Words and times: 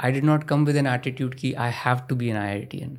I 0.00 0.10
did 0.10 0.24
not 0.24 0.46
come 0.46 0.64
with 0.64 0.76
an 0.76 0.86
attitude 0.86 1.36
ki 1.36 1.56
I 1.56 1.68
have 1.68 2.06
to 2.08 2.14
be 2.14 2.30
an 2.30 2.36
IITian. 2.36 2.98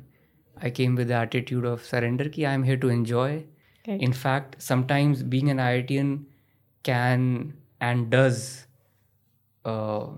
I 0.62 0.70
came 0.70 0.94
with 0.94 1.08
the 1.08 1.14
attitude 1.14 1.64
of 1.64 1.84
surrender 1.84 2.28
ki 2.28 2.46
I 2.46 2.52
am 2.52 2.62
here 2.62 2.76
to 2.76 2.88
enjoy. 2.88 3.44
Right. 3.88 4.00
In 4.00 4.12
fact, 4.12 4.56
sometimes 4.62 5.22
being 5.22 5.50
an 5.50 5.56
IITian 5.56 6.24
can 6.82 7.54
and 7.80 8.10
does 8.10 8.66
uh, 9.64 10.08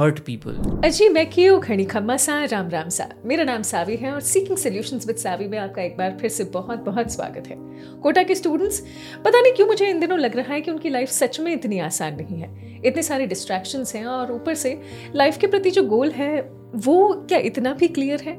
hurt 0.00 0.20
people. 0.20 0.84
अजी, 0.84 1.08
मैं 1.08 1.30
क्यों 1.30 1.60
खड़ी? 1.60 1.84
खम्मा 1.84 2.16
सा, 2.16 2.44
राम 2.44 2.68
राम 2.68 2.88
सा। 2.88 3.08
मेरा 3.24 3.44
नाम 3.44 3.62
सावी 3.62 3.96
है 3.96 4.12
और 4.12 4.20
सीकिंग 4.20 4.58
सॉल्यूशंस 4.58 5.06
विद 5.06 5.16
सावी 5.16 5.48
में 5.48 5.58
आपका 5.58 5.82
एक 5.82 5.96
बार 5.96 6.18
फिर 6.20 6.30
से 6.30 6.44
बहुत 6.44 6.78
बहुत 6.78 7.12
स्वागत 7.12 7.48
है। 7.48 7.56
कोटा 8.00 8.22
के 8.22 8.34
स्टूडेंट्स 8.34 8.82
पता 9.24 9.40
नहीं 9.40 9.52
क्यों 9.52 9.66
मुझे 9.66 9.90
इन 9.90 10.00
दिनों 10.00 10.18
लग 10.18 10.36
रहा 10.36 10.52
है 10.52 10.60
कि 10.60 10.70
उनकी 10.70 10.88
लाइफ 10.88 11.08
सच 11.08 11.40
में 11.40 11.52
इतनी 11.52 11.78
आसान 11.78 12.14
नहीं 12.14 12.40
है। 12.40 12.80
इतने 12.84 13.02
सारे 13.02 13.26
डिस्ट्रैक्शंस 13.26 13.94
हैं 13.94 14.06
और 14.06 14.32
ऊपर 14.32 14.54
से 14.54 14.80
लाइफ 15.14 15.38
के 15.38 15.46
प्रति 15.46 15.70
जो 15.70 15.82
गोल 15.82 16.10
है, 16.10 16.40
वो 16.74 17.26
क्या 17.28 17.38
इतना 17.38 17.72
भी 17.72 17.88
क्लियर 17.88 18.20
है? 18.20 18.36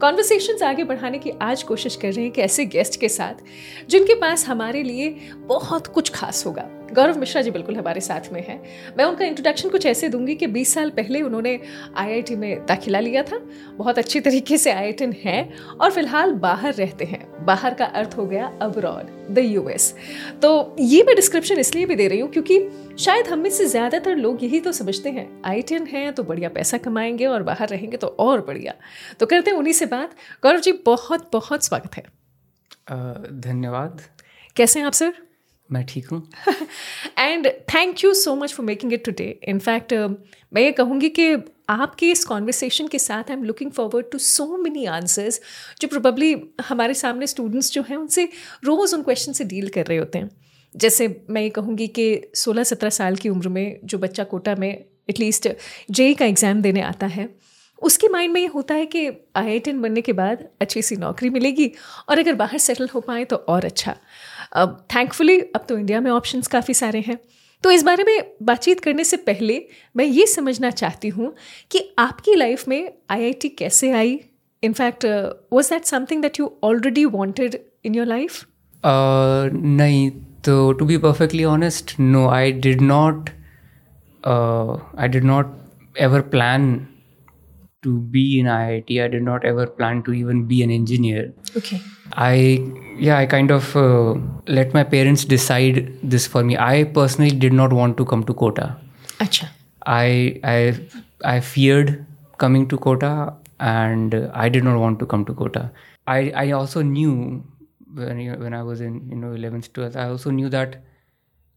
कॉन्वर्सेशंस 0.00 0.62
आगे 0.62 0.84
बढ़ाने 0.84 1.18
की 1.18 1.30
आज 1.42 1.62
कोशिश 1.62 1.96
कर 1.96 2.12
रहे 2.12 2.24
हैं 2.24 2.32
कि 2.32 2.42
ऐसे 2.42 2.66
गेस्ट 2.66 3.00
के 3.00 3.08
साथ, 3.08 3.34
जिनके 3.88 4.14
पास 4.14 4.46
हमारे 4.46 4.82
लिए 4.82 5.16
बहुत 5.36 5.86
कुछ 5.86 6.10
खास 6.10 6.46
होगा। 6.46 6.70
गौरव 6.92 7.18
मिश्रा 7.18 7.42
जी 7.42 7.50
बिल्कुल 7.50 7.76
हमारे 7.76 8.00
साथ 8.00 8.32
में 8.32 8.40
हैं। 8.46 8.60
मैं 8.98 9.04
उनका 9.04 9.24
इंट्रोडक्शन 9.24 9.68
कुछ 9.68 9.86
ऐसे 9.86 10.08
दूँगी 10.08 10.34
कि 10.34 10.46
20 10.46 10.72
साल 10.74 10.90
पहले 10.90 11.22
उन्होंने 11.22 11.58
आईआईटी 11.96 12.36
में 12.36 12.66
दाखिला 12.66 13.00
लिया 13.00 13.22
था। 13.22 13.38
बहुत 13.76 13.98
अच्छी 13.98 14.20
तरीके 14.20 14.58
से 14.58 14.72
आई 14.72 14.94
हैं 15.24 15.52
और 15.70 15.90
फ़िलहाल 15.90 16.32
बाहर 16.40 16.74
रहते 16.74 17.04
हैं। 17.04 17.44
बाहर 17.46 17.74
का 17.74 17.84
अर्थ 17.84 18.16
हो 18.16 18.26
गया 18.26 18.46
अब्रॉड 18.62 19.10
द 19.30 19.38
यूएस 19.38 19.94
तो 20.42 20.76
ये 20.80 21.02
मैं 21.02 21.16
डिस्क्रिप्शन 21.16 21.58
इसलिए 21.58 21.86
भी 21.86 21.96
दे 21.96 22.08
रही 22.08 22.20
हूँ 22.20 22.30
क्योंकि 22.30 22.60
शायद 22.98 23.26
हम 23.26 23.38
में 23.38 23.50
से 23.50 23.66
ज़्यादातर 23.66 24.16
लोग 24.16 24.44
यही 24.44 24.60
तो 24.60 24.72
समझते 24.72 25.10
हैं। 25.10 25.28
आई 25.44 25.64
हैं 25.70 26.12
तो 26.12 26.22
बढ़िया 26.22 26.48
पैसा 26.48 26.78
कमाएँगे 26.78 27.26
और 27.26 27.42
बाहर 27.42 27.68
रहेंगे 27.68 27.96
तो 27.96 28.06
और 28.06 28.44
बढ़िया। 28.46 28.74
तो 29.20 29.26
करते 29.26 29.50
हैं 29.50 29.58
उन्हीं 29.58 29.72
से 29.72 29.86
बात। 29.86 30.14
गौरव 30.42 30.60
जी 30.60 30.72
बहुत 30.86 31.28
बहुत 31.32 31.64
स्वागत 31.64 31.96
है। 31.96 32.06
धन्यवाद। 33.40 34.00
कैसे 34.56 34.80
हैं 34.80 34.86
आप 34.86 34.92
सर? 34.92 35.12
मैं 35.74 35.84
ठीक 35.88 36.08
हूँ? 36.08 36.22
And 37.18 37.46
thank 37.74 38.04
you 38.04 38.12
so 38.14 38.34
much 38.36 38.52
for 38.54 38.66
making 38.66 38.92
it 38.92 39.04
today 39.04 39.28
in fact 39.48 39.92
मैं 40.54 40.62
ये 40.62 40.72
कहूँगी 40.72 41.08
कि 41.10 41.34
आपके 41.70 42.10
इस 42.10 42.24
कॉन्वर्सेशन 42.24 42.88
के 42.88 42.98
साथ 42.98 43.30
I 43.30 43.36
am 43.36 43.44
looking 43.44 43.70
forward 43.72 44.10
to 44.12 44.18
so 44.20 44.56
many 44.58 44.84
answers 44.86 45.40
जो 45.80 45.88
प्रोबेबली 45.88 46.34
हमारे 46.68 46.94
सामने 46.94 47.26
स्टूडेंट्स 47.26 47.72
जो 47.72 47.82
हैं, 47.82 47.96
उनसे 47.96 48.28
रोज़ 48.64 48.94
उन 48.94 49.02
क्वेश्चन 49.02 49.32
से 49.32 49.44
डील 49.44 49.68
कर 49.68 49.86
रहे 49.86 49.98
होते 49.98 50.18
हैं। 50.18 50.30
जैसे 50.74 51.08
मैं 51.30 51.42
ये 51.42 51.48
कहूँगी 51.50 51.86
कि 51.88 52.06
16-17 52.36 52.90
साल 52.90 53.16
की 53.16 53.28
उम्र 53.28 53.48
में 53.48 53.80
जो 53.84 53.98
बच्चा 53.98 54.24
कोटा 54.24 54.54
में 54.58 54.70
एटलीस्ट 55.10 55.48
जेई 55.90 56.14
का 56.14 56.24
एग्ज़ाम 56.24 56.62
देने 56.62 56.80
आता 56.82 57.06
है, 57.06 57.28
उसके 57.78 58.08
माइंड 58.08 58.32
में 58.32 58.40
ये 58.40 58.46
होता 58.46 58.74
है 58.74 58.86
कि 58.86 59.06
आई 59.36 59.60
बनने 59.68 60.00
के 60.00 60.12
बाद 60.12 60.44
अच्छी 60.60 60.82
सी 60.82 60.96
नौकरी 60.96 61.30
मिलेगी 61.30 61.70
और 62.08 62.18
अगर 62.18 62.34
बाहर 62.34 62.58
सेटल 62.58 62.88
हो 62.94 63.00
पाए 63.00 63.24
तो 63.24 63.36
और 63.36 63.64
अच्छा। 63.64 63.96
थैंकफुली 64.56 65.38
अब 65.40 65.64
तो 65.68 65.78
इंडिया 65.78 66.00
में 66.00 66.10
ऑप्शंस 66.10 66.46
काफ़ी 66.46 66.74
सारे 66.74 67.00
हैं। 67.00 67.18
तो 67.64 67.70
इस 67.70 67.82
बारे 67.82 68.04
में 68.04 68.30
बातचीत 68.42 68.80
करने 68.80 69.04
से 69.04 69.16
पहले 69.16 69.62
मैं 69.96 70.04
ये 70.04 70.26
समझना 70.26 70.70
चाहती 70.70 71.08
हूँ 71.08 71.34
कि 71.70 71.94
आपकी 71.98 72.34
लाइफ 72.34 72.68
में 72.68 72.92
आईआईटी 73.10 73.48
कैसे 73.48 73.92
आई? 73.92 74.20
In fact 74.62 75.06
was 75.52 75.70
that 75.70 75.84
something 75.84 76.22
that 76.22 76.40
you 76.40 76.52
already 76.64 77.04
wanted 77.04 77.58
in 77.84 77.94
your 77.94 78.06
life 78.06 78.44
नहीं 78.84 80.10
तो 80.44 80.72
to 80.72 80.84
be 80.84 80.96
perfectly 80.98 81.44
honest 81.44 81.94
no 82.00 82.28
I 82.28 82.52
did 82.52 82.80
not 82.80 83.30
I 84.98 85.08
did 85.08 85.24
not 85.24 85.56
ever 85.98 86.20
plan 86.20 86.86
to 87.84 87.98
be 88.16 88.40
in 88.40 88.46
IIT. 88.46 89.02
I 89.04 89.08
did 89.08 89.22
not 89.22 89.44
ever 89.44 89.66
plan 89.66 90.02
to 90.04 90.12
even 90.12 90.44
be 90.44 90.62
an 90.62 90.70
engineer. 90.70 91.32
Okay. 91.56 91.80
I 92.12 92.34
yeah, 92.98 93.18
I 93.18 93.26
kind 93.26 93.50
of 93.50 93.76
uh, 93.76 94.14
let 94.46 94.74
my 94.74 94.84
parents 94.84 95.24
decide 95.24 95.92
this 96.02 96.26
for 96.26 96.44
me. 96.44 96.56
I 96.56 96.84
personally 96.84 97.30
did 97.30 97.52
not 97.52 97.72
want 97.72 97.96
to 97.98 98.04
come 98.04 98.24
to 98.24 98.34
Kota. 98.34 98.76
Acha. 99.18 99.48
I 99.86 100.40
I 100.44 100.58
I 101.24 101.40
feared 101.40 102.06
coming 102.38 102.68
to 102.68 102.78
Kota 102.78 103.34
and 103.60 104.14
I 104.32 104.48
did 104.48 104.64
not 104.64 104.78
want 104.78 104.98
to 105.00 105.06
come 105.06 105.24
to 105.26 105.34
Kota. 105.34 105.70
I 106.06 106.30
I 106.44 106.50
also 106.52 106.82
knew 106.82 107.44
when 108.00 108.24
when 108.40 108.54
I 108.54 108.62
was 108.62 108.80
in 108.80 108.98
you 109.08 109.16
know 109.16 109.32
11th 109.42 109.70
12th 109.72 109.96
I 109.96 110.08
also 110.08 110.30
knew 110.30 110.48
that 110.56 110.82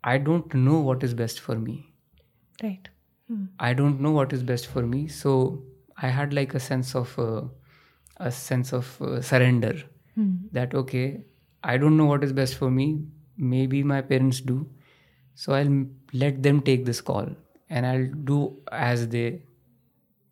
I 0.04 0.18
don't 0.18 0.54
know 0.54 0.80
what 0.80 1.04
is 1.04 1.14
best 1.14 1.40
for 1.40 1.56
me. 1.56 1.78
Right. 2.64 2.90
Hmm. 3.28 3.46
I 3.60 3.74
don't 3.74 4.00
know 4.00 4.12
what 4.12 4.34
is 4.34 4.44
best 4.44 4.68
for 4.68 4.84
me. 4.92 5.08
So 5.08 5.34
I 5.97 6.09
had 6.19 6.33
like 6.39 6.55
a 6.55 6.61
sense 6.61 6.95
of 7.01 7.19
uh, 7.19 7.43
a 8.29 8.31
sense 8.31 8.73
of 8.73 8.91
uh, 9.01 9.21
surrender. 9.21 9.75
That 10.59 10.75
okay, 10.83 11.05
I 11.65 11.77
don't 11.83 11.97
know 11.97 12.07
what 12.13 12.25
is 12.25 12.33
best 12.39 12.57
for 12.63 12.71
me. 12.71 12.87
Maybe 13.53 13.83
my 13.83 14.01
parents 14.13 14.41
do. 14.41 14.57
So 15.35 15.55
I'll 15.59 15.71
let 16.25 16.43
them 16.47 16.61
take 16.61 16.85
this 16.91 17.01
call, 17.01 17.29
and 17.71 17.87
I'll 17.91 18.09
do 18.31 18.39
as 18.73 19.07
they, 19.15 19.43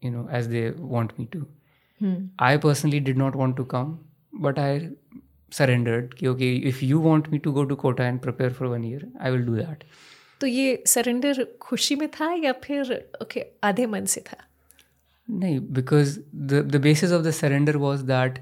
you 0.03 0.11
know, 0.11 0.27
as 0.41 0.49
they 0.49 0.65
want 0.97 1.19
me 1.19 1.27
to. 1.37 1.47
I 2.39 2.57
personally 2.57 3.01
did 3.07 3.17
not 3.23 3.35
want 3.43 3.57
to 3.63 3.65
come, 3.65 3.95
but 4.49 4.59
I 4.59 4.69
surrendered. 5.51 6.15
कि, 6.19 6.27
okay, 6.35 6.53
if 6.73 6.83
you 6.83 7.01
want 7.07 7.31
me 7.33 7.39
to 7.47 7.53
go 7.53 7.65
to 7.73 7.77
Kota 7.77 8.03
and 8.03 8.23
prepare 8.23 8.51
for 8.51 8.69
one 8.69 8.83
year, 8.83 9.01
I 9.21 9.31
will 9.31 9.45
do 9.51 9.57
that. 9.63 9.85
तो 10.41 10.47
ये 10.47 10.83
surrender 10.87 11.45
खुशी 11.63 11.95
में 11.97 12.09
था 12.11 12.33
या 12.45 12.53
फिर 12.65 12.93
okay 13.23 13.45
आधे 13.65 13.87
मन 13.87 14.05
से 14.13 14.21
था 14.29 14.37
no, 15.28 15.60
because 15.60 16.20
the 16.32 16.62
the 16.62 16.80
basis 16.80 17.12
of 17.12 17.24
the 17.24 17.34
surrender 17.34 17.80
was 17.80 18.06
that 18.06 18.40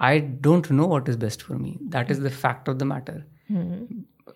I 0.00 0.18
don't 0.20 0.70
know 0.70 0.86
what 0.86 1.08
is 1.08 1.16
best 1.16 1.42
for 1.42 1.58
me. 1.58 1.78
That 1.88 2.10
is 2.10 2.20
the 2.20 2.30
fact 2.30 2.68
of 2.68 2.78
the 2.78 2.84
matter. 2.84 3.26
Hmm. 3.48 3.84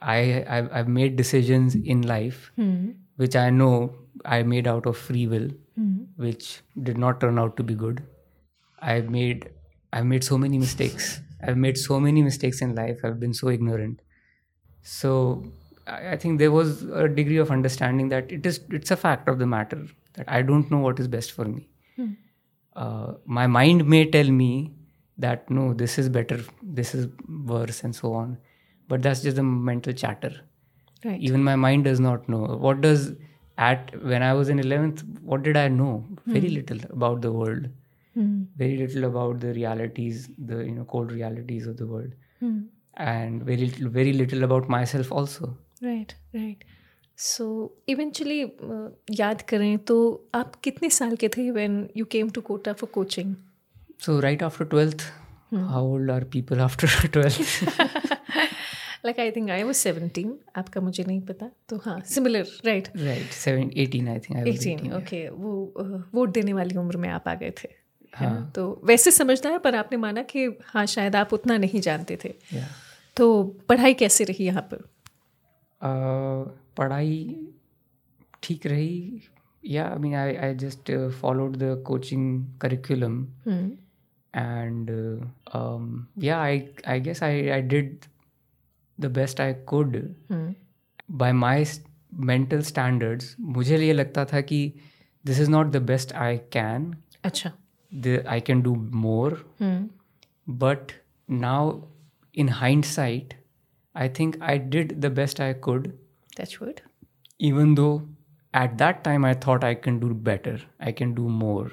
I 0.01 0.45
I've, 0.49 0.73
I've 0.73 0.89
made 0.89 1.17
decisions 1.17 1.75
in 1.75 2.03
life 2.03 2.51
hmm. 2.57 2.91
which 3.17 3.37
I 3.37 3.51
know 3.51 3.95
I 4.25 4.43
made 4.43 4.67
out 4.67 4.87
of 4.87 4.97
free 4.97 5.27
will, 5.27 5.51
hmm. 5.77 6.05
which 6.17 6.63
did 6.83 6.99
not 6.99 7.21
turn 7.21 7.39
out 7.39 7.57
to 7.59 7.63
be 7.63 7.75
good. 7.75 8.03
I've 8.81 9.11
made 9.11 9.51
I've 9.93 10.07
made 10.07 10.25
so 10.25 10.39
many 10.39 10.59
mistakes. 10.59 11.21
I've 11.47 11.57
made 11.57 11.77
so 11.77 12.01
many 12.01 12.23
mistakes 12.23 12.63
in 12.63 12.75
life. 12.75 13.01
I've 13.05 13.21
been 13.21 13.35
so 13.35 13.49
ignorant. 13.49 14.01
So 14.83 15.45
I, 15.87 16.13
I 16.13 16.17
think 16.17 16.39
there 16.39 16.53
was 16.53 16.85
a 16.85 17.09
degree 17.09 17.37
of 17.37 17.51
understanding 17.51 18.09
that 18.09 18.33
it 18.33 18.47
is 18.47 18.61
it's 18.71 18.91
a 18.91 18.97
fact 18.97 19.29
of 19.29 19.39
the 19.39 19.47
matter 19.47 19.87
that 20.15 20.27
I 20.29 20.43
don't 20.43 20.71
know 20.71 20.79
what 20.79 20.99
is 20.99 21.07
best 21.09 21.33
for 21.33 21.45
me. 21.45 21.69
Uh, 22.75 23.15
my 23.27 23.47
mind 23.47 23.87
may 23.87 24.05
tell 24.11 24.31
me 24.31 24.73
that 25.19 25.51
no, 25.51 25.75
this 25.75 25.99
is 25.99 26.09
better, 26.09 26.41
this 26.63 26.95
is 26.95 27.09
worse, 27.29 27.85
and 27.85 27.95
so 27.95 28.13
on. 28.15 28.39
But 28.89 29.03
that's 29.03 29.23
just 29.23 29.37
the 29.37 29.43
mental 29.43 29.93
chatter. 29.93 30.33
Right. 31.05 31.21
Even 31.21 31.43
my 31.43 31.57
mind 31.57 31.85
does 31.85 32.01
not 32.01 32.29
know. 32.29 32.45
What 32.67 32.81
does 32.81 33.13
at 33.59 34.03
when 34.03 34.23
I 34.23 34.33
was 34.33 34.49
in 34.49 34.59
eleventh? 34.59 35.05
What 35.23 35.43
did 35.43 35.57
I 35.57 35.69
know? 35.69 36.05
Hmm. 36.25 36.33
Very 36.33 36.51
mm. 36.51 36.55
little 36.55 36.81
about 36.91 37.21
the 37.21 37.33
world. 37.33 37.69
Mm. 38.17 38.47
Very 38.57 38.77
little 38.77 39.05
about 39.05 39.41
the 39.41 39.53
realities, 39.55 40.29
the 40.39 40.65
you 40.65 40.73
know 40.73 40.85
cold 40.85 41.13
realities 41.13 41.67
of 41.67 41.77
the 41.77 41.87
world, 41.87 42.13
mm. 42.43 42.67
and 42.97 43.43
very 43.43 43.67
little, 43.67 43.89
very 43.89 44.13
little 44.13 44.45
about 44.45 44.69
myself 44.69 45.13
also. 45.13 45.57
Right. 45.83 46.15
Right. 46.33 46.65
So 47.19 47.45
eventually 47.89 48.41
याद 49.21 49.43
करें 49.49 49.77
तो 49.89 49.97
आप 50.35 50.55
कितने 50.65 50.91
साल 50.91 51.17
के 51.17 51.29
थे 51.37 51.51
when 51.51 51.89
you 51.97 52.05
came 52.11 52.31
to 52.31 52.41
Kota 52.51 52.73
for 52.83 52.91
coaching 52.95 53.35
So 54.05 54.13
right 54.23 54.41
after 54.45 54.65
12th, 54.71 55.03
how 55.73 55.81
old 55.89 56.09
are 56.13 56.25
people 56.31 56.61
after 56.65 56.89
12th? 57.17 57.51
Like 59.05 59.19
I 59.21 59.31
think 59.31 59.51
I 59.51 59.63
was 59.63 59.77
17 59.87 60.31
आपका 60.57 60.81
मुझे 60.81 61.05
नहीं 61.05 61.21
पता 61.29 61.51
तो 61.69 61.77
हाँ 61.85 61.99
similar 62.15 62.47
right 62.67 62.89
right, 62.97 63.33
seven, 63.45 63.71
18 63.85 64.09
I 64.15 64.19
think 64.25 64.39
I 64.41 64.43
18 64.53 64.81
18. 64.81 64.93
Okay 64.97 65.29
वो 65.29 65.53
वोट 66.15 66.33
देने 66.33 66.53
वाली 66.53 66.77
उम्र 66.79 66.97
में 67.05 67.09
आप 67.09 67.29
आ 67.29 67.35
गए 67.43 67.51
थे 67.63 67.69
है? 68.15 68.31
तो 68.53 68.65
वैसे 68.85 69.11
समझदार 69.11 69.59
पर 69.65 69.75
आपने 69.75 69.99
माना 69.99 70.23
कि 70.33 70.45
हाँ 70.67 70.85
शायद 70.95 71.17
आप 71.17 71.33
उतना 71.35 71.57
नहीं 71.59 71.81
जानते 71.89 72.19
थे 72.25 72.35
Yeah. 72.55 72.67
तो 73.17 73.43
पढ़ाई 73.69 73.95
कैसे 74.05 74.25
रही 74.25 74.45
यहाँ 74.47 74.63
पर 74.73 74.85
Uh, 75.81 76.51
पढ़ाई 76.77 77.47
ठीक 78.43 78.67
रही? 78.67 79.23
या 79.63 79.87
I 79.89 79.99
mean 79.99 80.15
I 80.15 80.35
I 80.37 80.55
just 80.55 80.93
followed 81.21 81.57
the 81.57 81.83
coaching 81.87 82.45
curriculum 82.61 83.23
and 84.35 84.91
yeah 86.25 86.41
I 86.43 86.63
I 86.89 87.01
guess 87.01 87.23
I 87.23 87.49
I 87.49 87.63
did 87.63 87.97
the 88.99 89.07
best 89.13 89.41
I 89.41 89.55
could 89.55 89.97
by 91.11 91.33
my 91.33 91.65
mental 92.15 92.63
standards 92.63 93.35
मुझे 93.41 93.79
ये 93.79 93.93
लगता 93.93 94.25
था 94.25 94.41
कि 94.41 94.73
this 95.25 95.41
is 95.41 95.51
not 95.51 95.67
the 95.67 95.77
best 95.83 96.13
I 96.13 96.39
can 96.53 96.95
अच्छा। 97.25 97.53
The 97.93 98.25
I 98.29 98.41
can 98.41 98.63
do 98.63 98.75
more 98.75 99.45
but 100.49 100.93
now 101.31 101.81
in 102.35 102.49
hindsight 102.85 103.35
I 103.95 104.09
think 104.09 104.43
I 104.43 104.59
did 104.59 104.93
the 105.01 105.07
best 105.13 105.41
I 105.41 105.55
could 105.55 105.93
That's 106.37 106.57
good. 106.57 106.83
Even 107.39 107.75
though 107.75 108.09
at 108.55 108.79
that 108.79 109.05
time 109.05 109.25
I 109.25 109.35
thought 109.35 109.65
I 109.65 109.75
can 109.75 109.99
do 109.99 110.15
better, 110.15 110.61
I 110.81 110.93
can 110.93 111.15
do 111.15 111.29
more. 111.29 111.73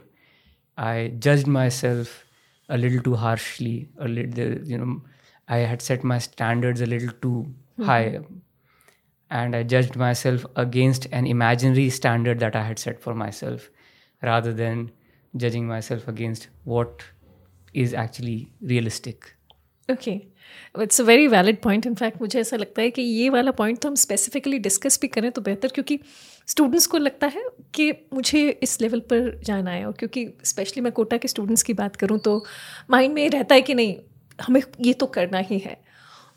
I 0.78 1.14
judged 1.20 1.48
myself 1.48 2.26
a 2.70 2.78
little 2.78 3.02
too 3.02 3.16
harshly, 3.16 3.90
a 3.98 4.08
little, 4.08 4.60
you 4.60 4.78
know, 4.78 5.02
I 5.48 5.58
had 5.58 5.82
set 5.82 6.04
my 6.04 6.20
standards 6.20 6.82
a 6.82 6.86
little 6.86 7.12
too 7.22 7.54
mm-hmm. 7.74 7.84
high. 7.84 8.20
And 9.32 9.56
I 9.56 9.64
judged 9.64 9.96
myself 9.96 10.46
against 10.56 11.08
an 11.12 11.28
imaginary 11.28 11.90
standard 11.90 12.40
that 12.40 12.56
I 12.56 12.64
had 12.64 12.80
set 12.80 13.02
for 13.02 13.14
myself 13.14 13.70
rather 14.24 14.54
than 14.54 14.92
judging 15.36 15.68
myself 15.68 16.08
against 16.08 16.50
what 16.64 17.04
is 17.74 17.94
actually 17.94 18.52
realistic. 18.62 19.36
Okay. 19.90 20.28
It's 20.82 21.02
a 21.02 21.04
very 21.04 21.28
valid 21.28 21.62
point 21.62 21.86
in fact 21.86 22.22
मुझे 22.22 22.40
ऐसा 22.40 22.58
लगता 22.58 22.82
है 22.82 22.92
कि 22.92 23.02
ये 23.02 23.30
वाला 23.30 23.52
point 23.52 23.80
तो 23.80 23.90
हम 23.90 23.96
specifically 23.96 24.60
discuss 24.60 25.00
भी 25.02 25.08
करें 25.08 25.32
तो 25.32 25.42
बेहतर, 25.42 25.68
क्योंकि 25.68 26.00
स्टूडेंट्स 26.48 26.86
को 26.88 26.98
लगता 26.98 27.28
है 27.28 27.44
कि 27.74 27.92
मुझे 28.14 28.50
इस 28.64 28.80
लेवल 28.82 29.00
पर 29.12 29.40
जाना 29.44 29.72
है 29.72 29.86
और 29.86 29.94
क्योंकि 29.94 30.28
स्पेशली 30.44 30.82
मैं 30.84 30.92
कोटा 30.92 31.18
के 31.18 31.28
स्टूडेंट्स 31.28 31.64
की 31.64 31.74
बात 31.74 31.96
करूँ 31.96 32.20
तो 32.20 32.44
माइंड 32.90 33.14
में 33.14 33.30
रहता 33.30 33.56
है 33.56 33.62
कि 33.62 33.74
नहीं, 33.74 33.96
हमें 34.40 34.62
ये 34.82 34.94
तो 34.94 35.06
करना 35.08 35.38
ही 35.40 35.60
है। 35.60 35.78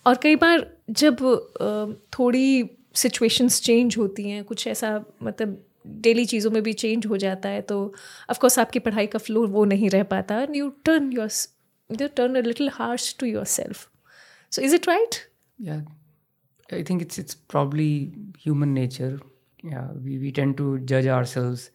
और 0.07 0.19
कई 0.23 0.37
बार 0.37 0.67
जब 0.91 1.17
थोड़ी 2.19 2.71
सिचुएशंस 2.95 3.61
चेंज 3.61 3.97
होती 3.99 4.29
हैं, 4.29 4.45
कुछ 4.45 4.67
ऐसा 4.67 5.05
मतलब 5.23 5.63
डेली 5.87 6.25
चीज़ों 6.25 6.51
में 6.51 6.63
भी 6.63 6.73
चेंज 6.73 7.07
हो 7.07 7.17
जाता 7.17 7.49
है 7.49 7.61
तो 7.63 7.77
ऑफकोर्स 8.31 8.59
आपकी 8.59 8.79
पढ़ाई 8.79 9.07
का 9.07 9.19
फ्लो 9.19 9.47
वो 9.47 9.65
नहीं 9.65 9.91
रह 9.91 10.03
पाता। 10.13 10.41
And 10.41 10.57
you 10.57 10.69
turn 10.85 11.13
your 11.13 11.29
turn 12.09 12.43
turn 12.43 12.61
a 12.63 12.73
harsh 12.73 13.15
to 13.19 13.27
to 13.27 13.33
yourself. 13.33 13.89
So 14.53 14.61
is 14.61 14.75
it 14.75 14.87
right? 14.87 15.27
Yeah, 15.59 15.81
I 16.71 16.83
think 16.83 17.01
it's 17.01 17.19
it's 17.19 17.35
probably 17.35 18.13
human 18.39 18.75
nature. 18.75 19.19
Yeah, 19.63 19.89
we, 20.05 20.19
we 20.19 20.31
tend 20.31 20.59
to 20.59 20.79
judge 20.81 21.07
ourselves 21.07 21.71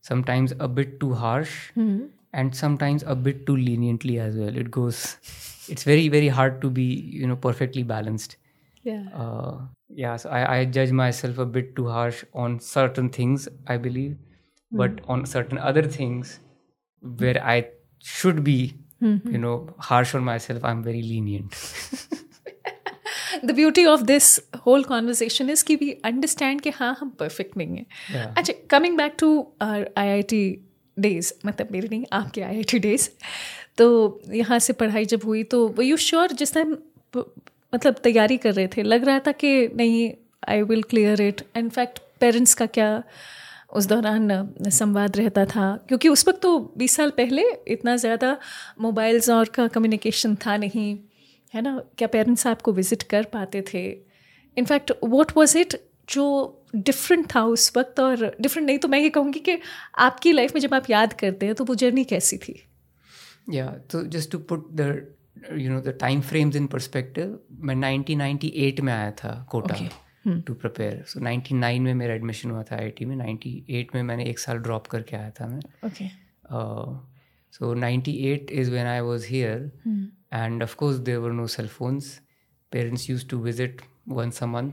sometimes 0.00 0.54
a 0.58 0.66
bit 0.66 0.98
too 0.98 1.12
harsh 1.12 1.70
mm-hmm. 1.76 2.06
and 2.32 2.56
sometimes 2.56 3.04
a 3.06 3.14
bit 3.14 3.44
too 3.46 3.56
leniently 3.56 4.18
as 4.18 4.36
well. 4.36 4.56
It 4.56 4.70
goes, 4.70 5.18
it's 5.68 5.84
very 5.84 6.08
very 6.08 6.28
hard 6.28 6.62
to 6.62 6.70
be 6.70 6.84
you 7.20 7.26
know 7.26 7.36
perfectly 7.36 7.82
balanced. 7.82 8.36
Yeah. 8.82 9.04
Uh, 9.14 9.58
yeah. 9.88 10.16
So 10.16 10.30
I, 10.30 10.58
I 10.58 10.64
judge 10.64 10.90
myself 10.90 11.36
a 11.36 11.44
bit 11.44 11.76
too 11.76 11.88
harsh 11.88 12.24
on 12.32 12.60
certain 12.60 13.10
things. 13.10 13.46
I 13.66 13.76
believe, 13.76 14.12
mm-hmm. 14.12 14.78
but 14.78 15.00
on 15.06 15.26
certain 15.26 15.58
other 15.58 15.82
things 15.82 16.40
where 17.02 17.44
I 17.44 17.68
should 17.98 18.42
be 18.42 18.74
you 19.02 19.38
know 19.38 19.74
harsh 19.78 20.14
on 20.14 20.24
myself 20.24 20.64
i'm 20.64 20.82
very 20.82 21.02
lenient 21.02 21.52
the 23.42 23.54
beauty 23.54 23.84
of 23.84 24.02
this 24.02 24.38
whole 24.66 24.84
conversation 24.84 25.50
is 25.50 25.64
कि 25.64 25.76
we 25.76 25.90
understand 26.04 26.60
कि 26.60 26.70
हाँ 26.70 26.96
हम 27.00 27.10
perfect 27.18 27.56
नहीं 27.56 27.76
हैं। 27.76 28.24
अच्छा 28.36 28.52
coming 28.70 28.96
back 28.96 29.16
to 29.18 29.30
our 29.62 29.88
I 29.98 30.08
I 30.08 30.22
T 30.22 30.44
days 30.96 31.32
मतलब 31.46 31.68
मेरे 31.72 31.88
नहीं 31.88 32.04
आपके 32.12 32.42
आई 32.42 32.56
आई 32.56 32.62
टी 32.62 32.78
डेज़ 32.78 33.08
तो 33.78 33.86
यहाँ 34.32 34.58
से 34.58 34.72
पढ़ाई 34.72 35.04
जब 35.04 35.20
हुई 35.24 35.42
तो 35.44 35.66
वो 35.68 35.82
यू 35.82 35.96
श्योर 36.06 36.32
जिस 36.32 36.54
टाइम 36.54 36.76
मतलब 37.16 37.94
तैयारी 38.04 38.36
कर 38.36 38.52
रहे 38.54 38.68
थे? 38.68 38.82
लग 38.82 39.04
रहा 39.04 39.18
था 39.18 39.32
कि 39.32 39.68
नहीं 39.76 40.10
I 40.48 40.62
will 40.62 40.82
clear 40.82 41.22
it 41.22 41.40
in fact 41.56 41.98
parents 42.20 42.54
का 42.54 42.66
क्या 42.66 43.02
उस 43.72 43.86
दौरान 43.86 44.30
संवाद 44.70 45.16
रहता 45.16 45.44
था? 45.46 45.76
क्योंकि 45.88 46.08
उस 46.08 46.26
वक्त 46.28 46.40
तो 46.42 46.58
बीस 46.78 46.96
साल 46.96 47.10
पहले 47.10 47.42
इतना 47.68 47.96
ज़्यादा 47.96 48.36
मोबाइल्स 48.80 49.30
और 49.30 49.48
का 49.54 49.66
कम्युनिकेशन 49.68 50.34
था 50.46 50.56
नहीं। 50.56 50.96
है 51.54 51.62
ना? 51.62 51.82
क्या 51.98 52.08
पेरेंट्स 52.08 52.46
आपको 52.46 52.72
विज़िट 52.72 53.02
कर 53.02 53.24
पाते 53.32 53.62
थे? 53.72 53.84
In fact 54.56 54.92
what 55.04 55.32
was 55.36 55.56
it 55.58 55.74
जो 56.08 56.24
डिफरेंट 56.76 57.26
था 57.34 57.42
उस 57.46 57.72
वक्त 57.76 58.00
और 58.00 58.24
डिफरेंट 58.40 58.66
नहीं 58.66 58.78
तो 58.78 58.88
मैं 58.88 58.98
ये 58.98 59.08
कहूँगी 59.10 59.40
कि 59.40 59.58
आपकी 59.98 60.32
लाइफ 60.32 60.54
में 60.54 60.60
जब 60.60 60.74
आप 60.74 60.90
याद 60.90 61.12
करते 61.20 61.46
हैं 61.46 61.54
तो 61.54 61.64
वो 61.64 61.74
जर्नी 61.74 62.04
कैसी 62.04 62.38
थी? 62.38 62.62
या 63.50 63.66
तो 63.90 64.02
just 64.06 64.30
to 64.32 64.38
put 64.38 64.68
the 64.72 64.80
you 65.52 65.70
know 65.70 65.80
the 65.80 65.96
time 66.00 66.20
frames 66.20 66.56
in 66.56 66.66
perspective 66.66 67.38
मैं 67.60 67.74
1998 67.74 68.80
में 68.80 68.92
आया 68.92 69.10
था 69.12 69.30
Kota. 69.50 69.76
To 70.26 70.54
prepare 70.54 71.02
so 71.08 71.20
ninety 71.20 71.54
nine 71.54 71.82
में 71.82 71.94
मेरा 71.94 72.14
एडमिशन 72.14 72.50
हुआ 72.50 72.62
था 72.62 72.76
आईआईटी 72.76 73.04
में 73.04 73.14
नाइन्टी 73.16 73.64
एट 73.70 73.94
में 73.94 74.02
मैंने 74.02 74.24
एक 74.24 74.38
साल 74.38 74.58
ड्रॉप 74.58 74.86
करके 74.86 75.16
आया 75.16 75.30
था 75.30 75.46
मैं। 75.48 75.60
Okay 75.86 76.08
so 77.52 77.72
ninety 77.74 78.12
eight 78.30 78.50
is 78.52 78.70
when 78.70 78.86
I 78.86 79.00
was 79.00 79.26
here 79.28 79.70
and 80.34 80.62
of course 80.62 80.96
there 80.96 81.16
were 81.16 81.32
no 81.32 81.46
cell 81.46 81.68
phones 81.68 82.20
parents 82.72 83.10
use 83.10 83.28
to 83.28 83.38
visit 83.38 83.82
once 84.08 84.42
a 84.42 84.46
month 84.46 84.72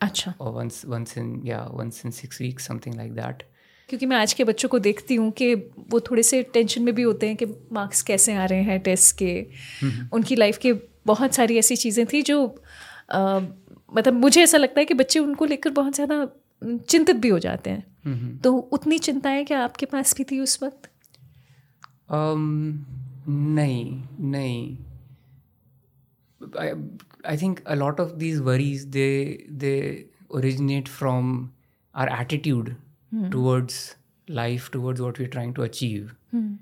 अच्छा। 0.00 0.34
और 0.40 0.52
वंस 0.52 0.82
वंस 0.86 1.18
इन 1.18 1.42
या 1.44 1.68
once 1.70 2.02
in 2.04 2.10
six 2.10 2.40
week 2.40 2.60
something 2.60 2.94
like 2.94 3.12
that 3.12 3.42
क्योंकि 3.88 4.06
मैं 4.06 4.16
आज 4.16 4.32
के 4.32 4.44
बच्चों 4.44 4.68
को 4.68 4.78
देखती 4.78 5.14
हूँ 5.14 5.30
कि 5.30 5.54
वो 5.90 6.00
थोड़े 6.00 6.22
से 6.22 6.42
टेंशन 6.42 6.82
में 6.82 6.94
भी 6.94 7.02
होते 7.02 7.26
हैं 7.26 7.36
कि 7.36 7.46
मार्क्स 7.72 8.02
कैसे 8.02 8.34
आ 8.34 8.44
रहे 8.44 8.62
हैं 8.62 8.80
टेस्ट 8.80 9.18
के। 9.18 9.46
हम्म। 9.82 10.08
उनकी 10.12 10.36
लाइफ 10.36 10.58
के 10.58 10.72
बहुत 11.06 11.34
सारी 11.34 11.58
ऐसी 11.58 11.76
चीज़ें 11.76 12.06
थी 12.06 12.22
जो 12.22 12.62
आ, 13.12 13.40
मतलब 13.94 14.12
मुझे 14.12 14.42
ऐसा 14.42 14.58
लगता 14.58 14.80
है 14.80 14.84
कि 14.84 14.94
बच्चे 14.94 15.18
उनको 15.18 15.44
लेकर 15.44 15.70
बहुत 15.70 15.94
ज़्यादा 15.94 16.28
चिंतित 16.88 17.16
भी 17.16 17.28
हो 17.28 17.38
जाते 17.38 17.70
हैं। 17.70 18.38
तो 18.38 18.56
उतनी 18.56 18.98
चिंताएँ 18.98 19.44
क्या 19.44 19.64
आपके 19.64 19.86
पास 19.86 20.16
भी 20.16 20.24
थी 20.24 20.40
उस 20.40 20.62
वक्त? 20.62 20.90
um, 22.10 22.74
नहीं 23.28 24.02
नहीं। 24.20 24.76
I, 26.58 26.74
I 27.24 27.36
think 27.36 27.62
a 27.66 27.76
lot 27.76 28.00
of 28.00 28.18
these 28.18 28.40
worries 28.40 28.86
they 28.88 29.46
they 29.48 30.06
originate 30.32 30.88
from 30.88 31.52
our 31.94 32.08
attitude 32.08 32.76
mm. 33.14 33.30
towards 33.30 33.96
life, 34.28 34.70
towards 34.70 35.00
what 35.00 35.18
we're 35.18 35.28
trying 35.28 35.54
to 35.54 35.62
achieve. 35.62 36.14
Mm. 36.34 36.58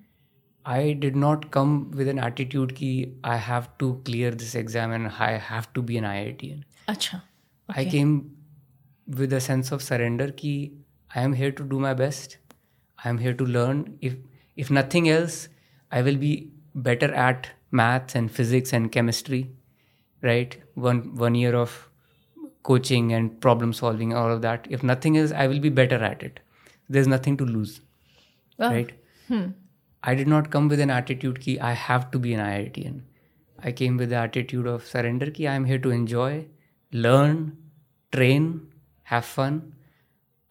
I 0.66 0.92
did 0.92 1.14
not 1.14 1.50
come 1.50 1.90
with 1.90 2.08
an 2.08 2.18
attitude 2.18 2.74
key 2.74 3.12
I 3.22 3.36
have 3.36 3.76
to 3.78 4.00
clear 4.04 4.30
this 4.30 4.54
exam 4.54 4.92
and 4.92 5.08
I 5.08 5.32
have 5.32 5.72
to 5.74 5.82
be 5.82 5.98
an 5.98 6.04
IITian. 6.04 6.62
Okay. 7.70 7.80
I 7.80 7.84
came 7.84 8.36
with 9.06 9.32
a 9.32 9.40
sense 9.40 9.72
of 9.72 9.82
surrender 9.82 10.30
key 10.30 10.72
I 11.14 11.20
am 11.20 11.32
here 11.32 11.52
to 11.52 11.62
do 11.62 11.78
my 11.78 11.94
best. 11.94 12.38
I 13.04 13.08
am 13.08 13.18
here 13.18 13.34
to 13.34 13.44
learn. 13.44 13.98
If 14.00 14.16
if 14.56 14.70
nothing 14.70 15.08
else, 15.08 15.48
I 15.90 16.02
will 16.02 16.16
be 16.16 16.50
better 16.74 17.12
at 17.14 17.48
maths 17.70 18.14
and 18.14 18.30
physics 18.30 18.72
and 18.72 18.90
chemistry 18.90 19.50
right? 20.24 20.56
One 20.74 21.02
one 21.24 21.34
year 21.34 21.54
of 21.54 21.76
coaching 22.62 23.12
and 23.12 23.40
problem 23.40 23.72
solving 23.72 24.14
all 24.14 24.32
of 24.36 24.42
that. 24.42 24.66
If 24.78 24.82
nothing 24.82 25.16
is 25.24 25.32
i 25.44 25.46
will 25.46 25.60
be 25.60 25.74
better 25.80 26.02
at 26.12 26.22
it. 26.22 26.40
There's 26.88 27.06
nothing 27.16 27.36
to 27.38 27.44
lose 27.44 27.80
wow. 28.58 28.70
right? 28.70 28.92
Hmm. 29.28 29.44
i 30.02 30.14
did 30.14 30.28
not 30.28 30.50
come 30.54 30.68
with 30.68 30.80
an 30.84 30.90
attitude 30.94 31.38
ki 31.44 31.52
i 31.68 31.72
have 31.82 32.02
to 32.14 32.18
be 32.24 32.32
an 32.38 32.40
iitian 32.46 32.98
i 33.68 33.72
came 33.78 33.96
with 34.02 34.10
the 34.10 34.18
attitude 34.22 34.66
of 34.72 34.84
surrender 34.90 35.30
ki 35.38 35.46
i 35.52 35.54
am 35.60 35.64
here 35.70 35.78
to 35.86 35.92
enjoy 35.98 36.32
learn, 36.94 37.56
train, 38.12 38.68
have 39.02 39.24
fun, 39.24 39.74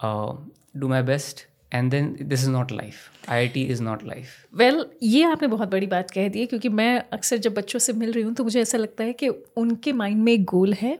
uh, 0.01 0.33
do 0.77 0.87
my 0.89 1.01
best 1.01 1.45
and 1.73 1.91
then 1.91 2.15
this 2.21 2.43
is 2.43 2.49
not 2.49 2.71
life 2.71 3.29
I 3.29 3.47
is 3.57 3.83
not 3.83 4.03
life 4.03 4.27
well 4.53 4.85
ये 5.03 5.23
आपने 5.23 5.47
बहुत 5.47 5.71
बड़ी 5.71 5.87
बात 5.87 6.11
कह 6.11 6.27
दी 6.29 6.39
है, 6.39 6.45
क्योंकि 6.45 6.69
मैं 6.69 7.03
अक्सर 7.13 7.37
जब 7.37 7.53
बच्चों 7.53 7.79
से 7.79 7.93
मिल 7.93 8.11
रही 8.11 8.23
हूँ 8.23 8.33
तो 8.33 8.43
मुझे 8.43 8.61
ऐसा 8.61 8.77
लगता 8.77 9.03
है 9.03 9.13
कि 9.13 9.27
उनके 9.57 9.93
माइंड 9.93 10.23
में 10.23 10.33
एक 10.33 10.43
गोल 10.45 10.73
है, 10.73 10.97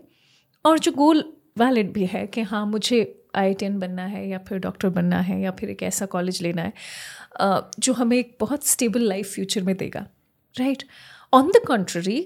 और 0.66 0.80
जो 0.80 0.92
गोल 0.92 1.24
वैलिड 1.58 1.92
भी 1.94 2.06
है 2.06 2.26
कि 2.28 2.42
हाँ 2.44 2.66
मुझे 2.66 3.02
आई 3.36 3.56
बनना 3.64 4.06
है, 4.06 4.28
या 4.30 4.38
फिर 4.40 4.60
डॉक्टर 4.60 4.90
बनना 4.90 5.20
है, 5.20 5.40
या 5.42 5.52
फिर 5.52 5.70
एक 5.70 5.84
ऐसा 5.84 6.06
कॉलेज 6.06 6.42
लेना 6.42 6.62
है 6.62 6.74
जो 7.80 7.94
हमें 7.94 8.18
एक 8.18 8.36
बहुत 8.40 8.68
स्टेबल 8.68 9.02
लाइफ 9.02 9.34
फ्यूचर 9.34 9.64
में 9.64 9.76
देगा 9.78 10.06
राइट 10.56 10.84
ऑन 11.34 11.48
द 11.48 11.62
कॉन्ट्ररी 11.68 12.26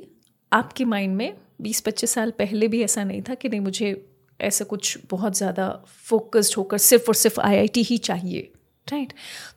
आपके 0.51 0.85
माइंड 0.85 1.15
में 1.15 1.33
बीस 1.61 1.79
पच्चीस 1.81 2.11
साल 2.11 2.31
पहले 2.31 2.67
भी 2.67 2.81
ऐसा 2.83 3.03
नहीं 3.03 3.21
था 3.29 3.33
कि 3.33 3.49
नहीं, 3.49 3.59
मुझे 3.61 3.91
ऐसा 4.41 4.65
कुछ 4.65 4.97
बहुत 5.11 5.37
ज़्यादा 5.37 5.69
फोकस्ड 5.87 6.55
होकर 6.57 6.77
सिर्फ़ 6.77 7.07
और 7.07 7.15
सिर्फ़ 7.15 7.39
आईआईटी 7.39 7.83
ही 7.83 7.97
चाहिए 7.97 8.51
राइट 8.87 9.13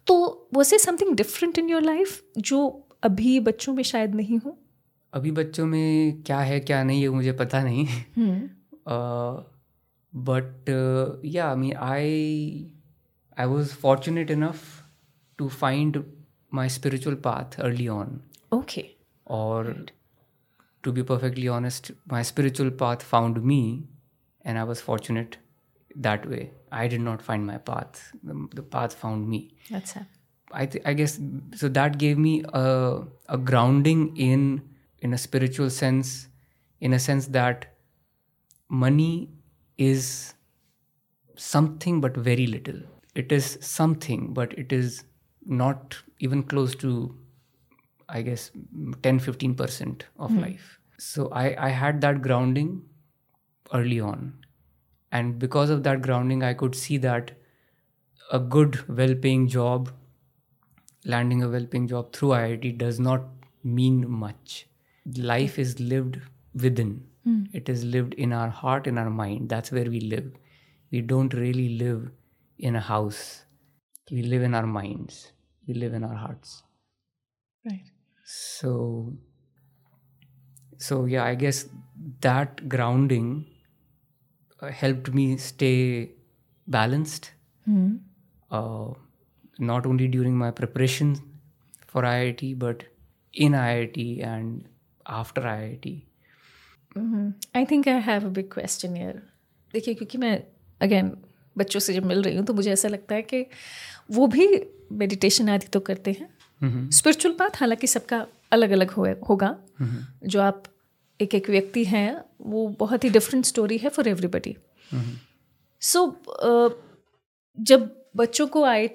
तो 0.06 0.48
was 0.54 0.74
a 0.74 0.78
something 0.78 1.14
different 1.16 1.58
in 1.58 1.68
your 1.70 1.82
life 1.82 2.22
जो 2.38 2.86
अभी 3.02 3.40
बच्चों 3.40 3.74
में 3.74 3.82
शायद 3.82 4.14
नहीं 4.14 4.38
हो? 4.38 4.58
अभी 5.14 5.30
बच्चों 5.30 5.66
में 5.66 6.22
क्या 6.22 6.38
है 6.40 6.60
क्या 6.60 6.82
नहीं 6.82 7.02
है 7.02 7.08
मुझे 7.08 7.32
पता 7.32 7.62
नहीं। 7.62 7.86
But 10.12 10.68
yeah 11.24 11.54
me 11.54 11.70
I 11.72 12.72
I 13.38 13.46
was 13.46 13.74
fortunate 13.74 14.30
enough 14.30 14.62
to 15.38 15.48
find 15.48 16.04
my 16.54 16.68
spiritual 16.68 17.16
path 17.16 17.60
early 17.60 17.88
on 17.88 18.20
okay 18.52 18.84
और 19.26 19.86
to 20.82 20.92
be 20.92 21.02
perfectly 21.02 21.48
honest 21.48 21.92
my 22.12 22.24
spiritual 22.24 22.70
path 22.70 22.96
found 22.96 23.38
me, 23.38 23.62
and 24.44 24.58
I 24.58 24.64
was 24.64 24.80
fortunate 24.80 25.38
that 25.96 26.28
way. 26.28 26.52
I 26.72 26.86
did 26.88 27.00
not 27.00 27.22
find 27.22 27.46
my 27.46 27.58
path; 27.58 28.12
the, 28.22 28.48
the 28.54 28.62
path 28.62 28.94
found 28.94 29.28
me. 29.28 29.54
That's 29.70 29.96
it. 29.96 30.06
I 30.52 30.66
th- 30.66 30.84
I 30.84 30.94
guess 30.94 31.18
so. 31.54 31.68
That 31.68 31.98
gave 31.98 32.18
me 32.18 32.44
a 32.52 33.02
a 33.28 33.38
grounding 33.38 34.16
in 34.16 34.62
in 34.98 35.12
a 35.14 35.18
spiritual 35.18 35.70
sense, 35.70 36.28
in 36.80 36.92
a 36.92 36.98
sense 36.98 37.26
that 37.28 37.66
money 38.68 39.30
is 39.78 40.34
something 41.36 42.00
but 42.00 42.16
very 42.16 42.46
little. 42.46 42.80
It 43.14 43.32
is 43.32 43.58
something, 43.60 44.32
but 44.34 44.52
it 44.58 44.72
is 44.72 45.04
not 45.46 45.96
even 46.18 46.42
close 46.42 46.74
to 46.74 47.16
i 48.08 48.22
guess 48.22 48.50
10 49.02 49.20
15% 49.20 50.02
of 50.18 50.30
hmm. 50.30 50.40
life 50.40 50.78
so 50.98 51.28
i 51.42 51.44
i 51.66 51.68
had 51.68 52.00
that 52.00 52.22
grounding 52.22 52.70
early 53.74 54.00
on. 54.00 54.44
And 55.12 55.38
because 55.38 55.70
of 55.70 55.82
that 55.84 56.02
grounding 56.02 56.42
i 56.42 56.54
could 56.54 56.74
see 56.74 56.96
that 56.98 57.32
a 58.32 58.38
good 58.38 58.78
well 58.88 59.14
paying 59.14 59.46
job 59.48 59.90
landing 61.12 61.42
a 61.42 61.48
well 61.48 61.66
paying 61.72 61.86
job 61.92 62.12
through 62.16 62.30
iit 62.36 62.78
does 62.78 62.98
not 63.00 63.24
mean 63.62 64.08
much. 64.08 64.66
Life 65.16 65.58
is 65.58 65.78
lived 65.80 66.20
within. 66.54 66.92
Hmm. 67.24 67.42
It 67.52 67.68
is 67.68 67.84
lived 67.84 68.14
in 68.14 68.32
our 68.32 68.48
heart 68.48 68.86
in 68.86 68.98
our 68.98 69.10
mind. 69.10 69.48
That's 69.48 69.70
where 69.72 69.90
we 69.90 70.00
live. 70.00 70.32
We 70.90 71.00
don't 71.02 71.34
really 71.34 71.68
live 71.78 72.10
in 72.58 72.76
a 72.76 72.80
house. 72.80 73.44
We 74.10 74.22
live 74.22 74.42
in 74.42 74.54
our 74.54 74.66
minds. 74.66 75.32
We 75.66 75.74
live 75.74 75.92
in 75.94 76.04
our 76.04 76.14
hearts. 76.14 76.62
Right. 77.64 77.90
so 78.24 79.14
so 80.78 81.04
yeah 81.04 81.24
i 81.24 81.34
guess 81.34 81.66
that 82.20 82.68
grounding 82.68 83.46
helped 84.64 85.08
me 85.08 85.26
stay 85.38 86.06
balanced 86.70 87.24
mm. 87.70 87.96
uh, 88.52 88.88
not 89.70 89.86
only 89.86 90.08
during 90.16 90.34
my 90.42 90.50
preparation 90.60 91.16
for 91.92 92.04
iit 92.04 92.44
but 92.58 92.76
in 93.40 93.54
iit 93.54 93.98
and 94.24 94.58
after 95.20 95.42
iit 95.42 95.90
I 97.56 97.64
think 97.64 97.88
I 97.88 98.00
have 98.00 98.24
a 98.24 98.28
big 98.28 98.52
question 98.52 98.96
year 98.96 99.22
देखिए 99.72 99.94
क्योंकि 99.94 100.18
मैं 100.18 100.42
again 100.80 101.16
बच्चों 101.58 101.80
से 101.80 101.94
जब 101.94 102.04
मिल 102.04 102.22
रही 102.22 102.36
हूँ 102.36 102.46
तो 102.46 102.54
मुझे 102.54 102.72
ऐसा 102.72 102.88
लगता 102.88 103.14
है 103.14 103.22
कि 103.22 103.46
वो 104.10 104.26
भी 104.26 104.48
मेडिटेशन 104.92 105.48
आदि 105.48 105.66
तो 105.66 105.80
करते 105.80 106.10
हैं। 106.10 106.28
स्पिरिचुअल 106.90 107.36
बात 107.38 107.56
हालाँकि 107.56 107.86
सबका 107.86 108.26
अलग 108.52 108.70
अलग 108.70 108.90
हो, 108.90 109.06
होगा। 109.28 109.58
जो 110.24 110.40
आप 110.40 110.64
एक 111.20 111.34
एक 111.34 111.50
व्यक्ति 111.50 111.84
हैं 111.84 112.24
वो 112.40 112.68
बहुत 112.68 113.04
ही 113.04 113.10
डिफरेंट 113.10 113.44
स्टोरी 113.44 113.78
है 113.78 113.88
फॉर 113.88 114.08
एवरीबडी 114.08 114.56
सो 115.80 116.06
जब 117.58 118.04
बच्चों 118.16 118.46
को 118.46 118.64
आई 118.64 118.88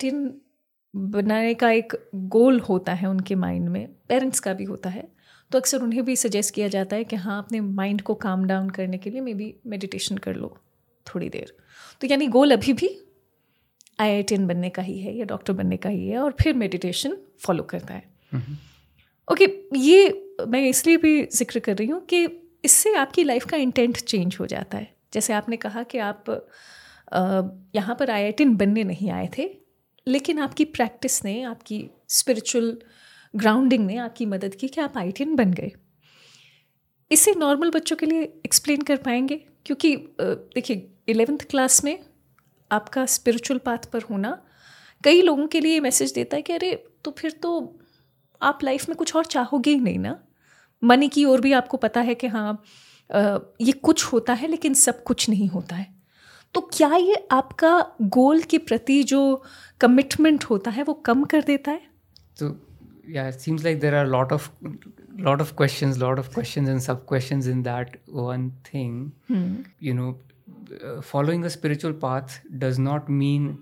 बनाने 0.95 1.53
का 1.53 1.71
एक 1.71 1.93
गोल 2.15 2.59
होता 2.59 2.93
है 2.93 3.07
उनके 3.07 3.35
माइंड 3.35 3.69
में 3.69 3.87
पेरेंट्स 4.09 4.39
का 4.39 4.53
भी 4.53 4.63
होता 4.63 4.89
है 4.89 5.07
तो 5.51 5.57
अक्सर 5.57 5.81
उन्हें 5.81 6.05
भी 6.05 6.15
सजेस्ट 6.15 6.53
किया 6.53 6.67
जाता 6.67 6.95
है 6.95 7.03
कि 7.03 7.15
हाँ 7.15 7.37
अपने 7.37 7.59
माइंड 7.59 8.01
को 8.01 8.13
काम 8.13 8.45
डाउन 8.45 8.69
करने 8.69 8.97
के 8.97 9.09
लिए 9.09 9.21
मे 9.21 9.33
बी 9.33 9.53
मेडिटेशन 9.67 10.17
कर 10.17 10.35
लो 10.35 10.57
थोड़ी 11.07 11.29
देर। 11.29 11.53
तो 12.01 12.07
यानी 12.07 12.27
गोल 12.27 12.51
अभी 12.51 12.73
भी 12.73 12.89
आई 13.99 14.23
बनने 14.31 14.69
का 14.69 14.81
ही 14.81 14.99
है 14.99 15.15
या 15.17 15.25
डॉक्टर 15.25 15.53
बनने 15.53 15.77
का 15.77 15.89
ही 15.89 16.07
है 16.07 16.17
और 16.17 16.35
फिर 16.41 16.53
मेडिटेशन 16.53 17.17
फॉलो 17.39 17.63
करता 17.63 17.93
है। 17.93 18.03
ओके 19.27 19.45
ये 19.75 20.31
मैं 20.47 20.61
इसलिए 20.67 20.97
भी 20.97 21.21
ज़िक्र 21.25 21.59
कर 21.59 21.75
रही 21.77 21.87
हूँ 21.87 22.01
कि 22.05 22.25
इससे 22.65 22.93
आपकी 22.95 23.23
लाइफ 23.23 23.45
का 23.45 23.57
इंटेंट 23.57 23.97
चेंज 23.97 24.37
हो 24.39 24.45
जाता 24.45 24.77
है। 24.77 24.93
जैसे 25.13 25.33
आपने 25.33 25.57
कहा 25.57 25.83
कि 25.83 25.97
आप 25.99 26.25
यहाँ 27.75 27.95
पर 27.95 28.09
आई 28.09 28.31
बनने 28.41 28.83
नहीं 28.83 29.09
आए 29.11 29.29
थे, 29.37 29.49
लेकिन 30.07 30.39
आपकी 30.39 30.65
प्रैक्टिस 30.65 31.23
ने, 31.25 31.41
आपकी 31.43 31.89
स्पिरिचुअल 32.09 32.77
ग्राउंडिंग 33.33 33.85
ने 33.85 33.97
आपकी 33.97 34.25
मदद 34.25 34.55
की 34.55 34.67
कि 34.67 34.81
आप 34.81 34.97
आई 34.97 35.13
बन 35.19 35.53
गए। 35.53 35.71
इसे 37.11 37.33
नॉर्मल 37.37 37.71
बच्चों 37.71 37.95
के 37.95 38.05
लिए 38.05 38.21
एक्सप्लेन 38.45 38.81
कर 38.81 38.97
पाएँगे? 38.97 39.35
क्योंकि 39.65 39.95
देखिए 40.21 40.91
इलेवेंथ 41.09 41.45
क्लास 41.49 41.83
में 41.83 41.97
आपका 42.71 43.05
स्पिरिचुअल 43.05 43.59
पाथ 43.59 43.85
पर 43.93 44.01
होना 44.01 44.37
कई 45.03 45.21
लोगों 45.21 45.47
के 45.47 45.59
लिए 45.59 45.79
मैसेज 45.79 46.13
देता 46.13 46.35
है 46.35 46.41
कि 46.41 46.53
अरे 46.53 46.73
तो 47.05 47.11
फिर 47.11 47.31
तो 47.31 47.79
आप 48.41 48.63
लाइफ 48.63 48.87
में 48.89 48.95
कुछ 48.97 49.15
और 49.15 49.25
चाहोगे 49.25 49.71
ही 49.71 49.79
नहीं 49.79 49.99
ना? 49.99 50.17
मनी 50.83 51.07
की 51.07 51.25
ओर 51.25 51.41
भी 51.41 51.51
आपको 51.53 51.77
पता 51.77 52.01
है 52.01 52.15
कि 52.15 52.27
हाँ 52.27 52.63
ये 53.61 53.71
कुछ 53.71 54.05
होता 54.05 54.33
है 54.33 54.47
लेकिन 54.47 54.73
सब 54.73 55.03
कुछ 55.03 55.29
नहीं 55.29 55.47
होता 55.49 55.75
है। 55.75 55.93
तो 56.53 56.61
क्या 56.73 56.93
ये 56.95 57.15
आपका 57.31 57.79
गोल 58.01 58.41
के 58.41 58.57
प्रति 58.57 59.01
जो 59.03 59.43
कमिटमेंट 59.81 60.43
होता 60.43 60.71
है 60.71 60.83
वो 60.83 60.93
कम 61.05 61.23
कर 61.23 61.41
देता 61.41 61.71
है? 61.71 61.81
तो 62.39 62.55
yeah 63.09 63.29
seems 63.31 63.63
like 63.63 63.79
there 63.79 63.95
are 63.95 64.07
lot 64.07 64.31
of 64.33 64.49
lot 65.19 65.41
of 65.41 65.53
question 65.55 65.93
lot 65.93 66.19
of 66.19 66.33
question 66.33 66.67
and 66.67 66.79
सब 66.79 67.05
question 67.07 67.41
in 67.51 67.61
that 67.63 67.99
one 68.09 68.49
thing 68.73 69.11
you 69.83 69.93
know 69.93 70.11
following 71.01 71.45
spiritual 71.47 71.93
path 71.93 72.41
does 72.51 72.79
not 72.79 73.09
mean 73.09 73.57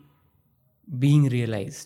being 0.87 1.27
realize 1.27 1.85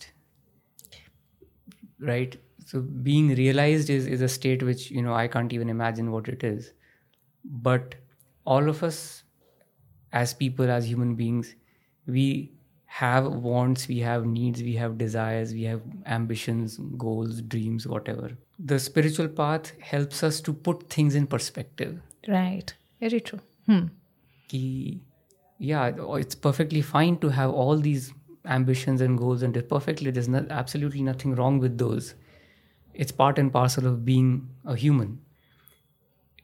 right 2.04 2.40
so 2.70 2.82
being 2.82 3.30
realized 3.40 3.90
is 3.90 4.08
is 4.16 4.22
a 4.28 4.28
state 4.32 4.64
which 4.70 4.90
you 4.96 5.02
know 5.04 5.14
i 5.18 5.28
can't 5.36 5.54
even 5.58 5.70
imagine 5.78 6.12
what 6.12 6.28
it 6.28 6.44
is. 6.44 6.74
But 7.68 7.96
all 8.54 8.70
of 8.72 8.84
us 8.88 9.24
as 10.22 10.34
people 10.34 10.72
as 10.78 10.90
human 10.90 11.16
beings 11.22 11.54
we 12.18 12.26
have 12.98 13.30
wants 13.46 13.88
we 13.94 14.00
have 14.00 14.26
needs 14.34 14.66
we 14.68 14.76
have 14.82 14.98
desires 14.98 15.54
we 15.54 15.64
have 15.70 15.82
ambitions 16.18 16.78
goals 17.06 17.42
dreams 17.56 17.88
whatever. 17.96 18.32
The 18.74 18.80
spiritual 18.90 19.30
path 19.40 19.72
helps 19.80 20.22
us 20.24 20.42
to 20.42 20.52
put 20.52 20.90
things 20.90 21.16
in 21.16 21.28
perspective. 21.28 21.98
Right. 22.28 22.74
Very 23.00 23.22
true. 23.22 23.40
Hmm. 23.66 23.88
Ki, 24.50 25.02
yeah 25.58 25.92
oh, 26.00 26.16
it's 26.16 26.36
perfectly 26.36 26.82
fine 26.94 27.18
to 27.26 27.30
have 27.42 27.52
all 27.52 27.78
these 27.90 28.14
ambitions 28.46 29.02
and 29.02 29.18
goals 29.18 29.42
and 29.42 29.68
perfectly 29.70 30.12
there's 30.12 30.30
absolutely 30.64 31.12
nothing 31.14 31.36
wrong 31.36 31.60
with 31.60 31.78
those 31.78 32.16
it's 32.98 33.12
part 33.12 33.38
and 33.38 33.54
parcel 33.54 33.86
of 33.88 34.04
being 34.04 34.50
a 34.66 34.76
human. 34.76 35.20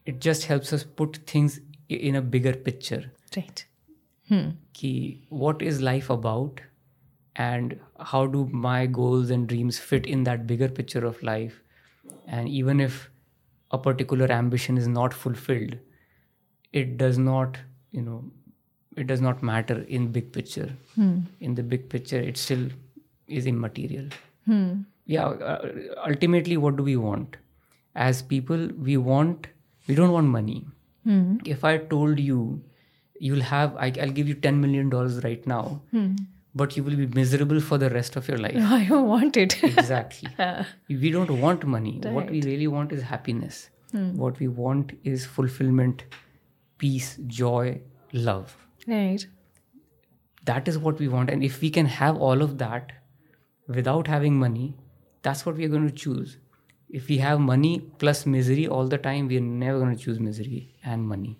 It 0.06 0.20
just 0.20 0.44
helps 0.44 0.72
us 0.72 0.84
put 0.84 1.16
things 1.26 1.60
in 1.88 2.14
a 2.14 2.22
bigger 2.22 2.52
picture. 2.52 3.10
Right. 3.36 3.64
Hmm. 4.28 4.50
Ki, 4.72 5.26
what 5.30 5.62
is 5.62 5.80
life 5.82 6.10
about? 6.10 6.60
And 7.36 7.80
how 7.98 8.26
do 8.26 8.48
my 8.52 8.86
goals 8.86 9.30
and 9.30 9.48
dreams 9.48 9.78
fit 9.78 10.06
in 10.06 10.22
that 10.24 10.46
bigger 10.46 10.68
picture 10.68 11.04
of 11.04 11.20
life? 11.22 11.60
And 12.28 12.48
even 12.48 12.80
if 12.80 13.10
a 13.72 13.78
particular 13.78 14.30
ambition 14.30 14.78
is 14.78 14.86
not 14.86 15.12
fulfilled, 15.12 15.76
it 16.72 16.96
does 16.96 17.18
not, 17.18 17.58
you 17.90 18.02
know, 18.02 18.24
it 18.96 19.08
does 19.08 19.20
not 19.20 19.42
matter 19.42 19.80
in 19.88 20.12
big 20.12 20.32
picture. 20.32 20.72
Hmm. 20.94 21.20
In 21.40 21.56
the 21.56 21.64
big 21.64 21.88
picture, 21.88 22.20
it 22.20 22.36
still 22.36 22.68
is 23.26 23.46
immaterial. 23.46 24.08
Hmm 24.46 24.82
yeah, 25.06 25.26
uh, 25.26 25.68
ultimately, 26.06 26.56
what 26.56 26.76
do 26.76 26.82
we 26.82 26.96
want? 26.96 27.36
As 27.94 28.22
people, 28.22 28.68
we 28.78 28.96
want, 28.96 29.46
we 29.86 29.94
don't 29.94 30.12
want 30.12 30.26
money. 30.26 30.66
Mm-hmm. 31.06 31.38
If 31.44 31.64
I 31.64 31.78
told 31.78 32.18
you, 32.18 32.62
you'll 33.18 33.42
have, 33.42 33.76
I, 33.76 33.92
will 33.96 34.12
give 34.12 34.28
you 34.28 34.34
$10 34.34 34.56
million 34.58 34.88
right 34.90 35.46
now, 35.46 35.82
mm-hmm. 35.92 36.16
but 36.54 36.76
you 36.76 36.82
will 36.82 36.96
be 36.96 37.06
miserable 37.06 37.60
for 37.60 37.78
the 37.78 37.90
rest 37.90 38.16
of 38.16 38.26
your 38.28 38.38
life. 38.38 38.54
No, 38.54 38.66
I 38.74 38.84
don't 38.84 39.06
want 39.06 39.36
it. 39.36 39.62
exactly. 39.62 40.30
yeah. 40.38 40.64
We 40.88 41.10
don't 41.10 41.40
want 41.40 41.66
money. 41.66 42.00
Right. 42.02 42.12
What 42.12 42.30
we 42.30 42.40
really 42.42 42.66
want 42.66 42.92
is 42.92 43.02
happiness. 43.02 43.70
Mm. 43.92 44.14
What 44.14 44.40
we 44.40 44.48
want 44.48 44.92
is 45.04 45.24
fulfillment, 45.24 46.04
peace, 46.78 47.18
joy, 47.26 47.80
love. 48.12 48.56
Right. 48.88 49.24
That 50.46 50.66
is 50.66 50.78
what 50.78 50.98
we 50.98 51.08
want. 51.08 51.30
And 51.30 51.44
if 51.44 51.60
we 51.60 51.70
can 51.70 51.86
have 51.86 52.16
all 52.16 52.42
of 52.42 52.58
that 52.58 52.92
without 53.68 54.08
having 54.08 54.38
money, 54.38 54.74
that's 55.24 55.44
what 55.44 55.56
we're 55.56 55.74
going 55.76 55.88
to 55.88 55.94
choose. 56.06 56.38
If 56.88 57.08
we 57.08 57.18
have 57.18 57.40
money 57.40 57.80
plus 57.98 58.24
misery 58.24 58.68
all 58.68 58.86
the 58.86 58.98
time 58.98 59.28
we're 59.28 59.40
never 59.40 59.78
going 59.78 59.96
to 59.96 60.02
choose 60.02 60.20
misery 60.20 60.74
and 60.84 61.08
money. 61.14 61.38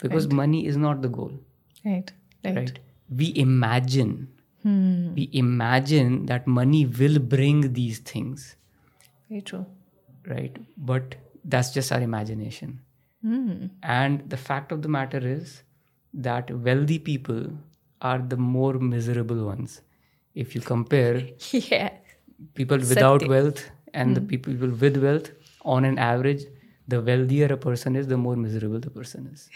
Because 0.00 0.26
right. 0.26 0.34
money 0.34 0.66
is 0.66 0.76
not 0.76 1.02
the 1.02 1.08
goal. 1.08 1.32
Right 1.84 2.12
right, 2.44 2.56
right? 2.56 2.78
we 3.10 3.32
imagine. 3.36 4.28
Hmm. 4.62 5.12
we 5.14 5.28
imagine 5.32 6.26
that 6.26 6.46
money 6.46 6.86
will 6.86 7.18
bring 7.18 7.72
these 7.72 7.98
things. 7.98 8.54
Very 9.28 9.42
true. 9.42 9.66
Right. 10.28 10.56
But 10.76 11.16
that's 11.44 11.72
just 11.72 11.90
our 11.92 12.00
imagination. 12.00 12.80
Hmm. 13.24 13.66
and 13.84 14.28
the 14.28 14.36
fact 14.36 14.72
of 14.72 14.82
the 14.82 14.88
matter 14.88 15.18
is 15.18 15.62
that 16.12 16.50
wealthy 16.50 16.98
people 16.98 17.52
are 18.00 18.18
the 18.18 18.36
more 18.36 18.72
miserable 18.74 19.44
ones. 19.46 19.80
If 20.34 20.56
you 20.56 20.60
compare 20.60 21.28
yeah. 21.52 21.90
People 22.54 22.78
without 22.78 23.28
wealth 23.28 23.60
and 23.94 24.16
the 24.16 24.20
people 24.20 24.54
with 24.82 24.96
wealth 24.96 25.30
on 25.64 25.84
an 25.84 25.98
average 25.98 26.42
the 26.88 27.00
wealthier 27.00 27.52
a 27.52 27.56
person 27.56 27.96
is 27.96 28.08
the 28.08 28.16
more 28.16 28.36
miserable 28.36 28.80
the 28.80 28.90
person 29.00 29.28
is. 29.34 29.48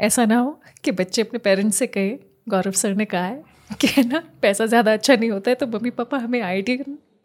ऐसा 0.00 0.24
ना 0.24 0.38
हो 0.38 0.60
कि 0.84 0.90
बच्चे 0.90 1.22
अपने 1.22 1.38
parents 1.38 1.76
से 1.76 1.86
कहे 1.86 2.18
गौरव 2.48 2.72
sir 2.72 2.94
ने 2.94 3.04
कहा 3.04 3.24
है 3.24 3.44
कि 3.80 3.86
है 3.86 4.08
ना 4.08 4.22
पैसा 4.42 4.66
ज़्यादा 4.66 4.92
अच्छा 4.92 5.16
नहीं 5.16 5.30
होता 5.30 5.50
है 5.50 5.54
तो 5.54 5.66
मम्मी 5.66 5.90
पापा 5.90 6.18
हमें 6.18 6.40
आई 6.42 6.62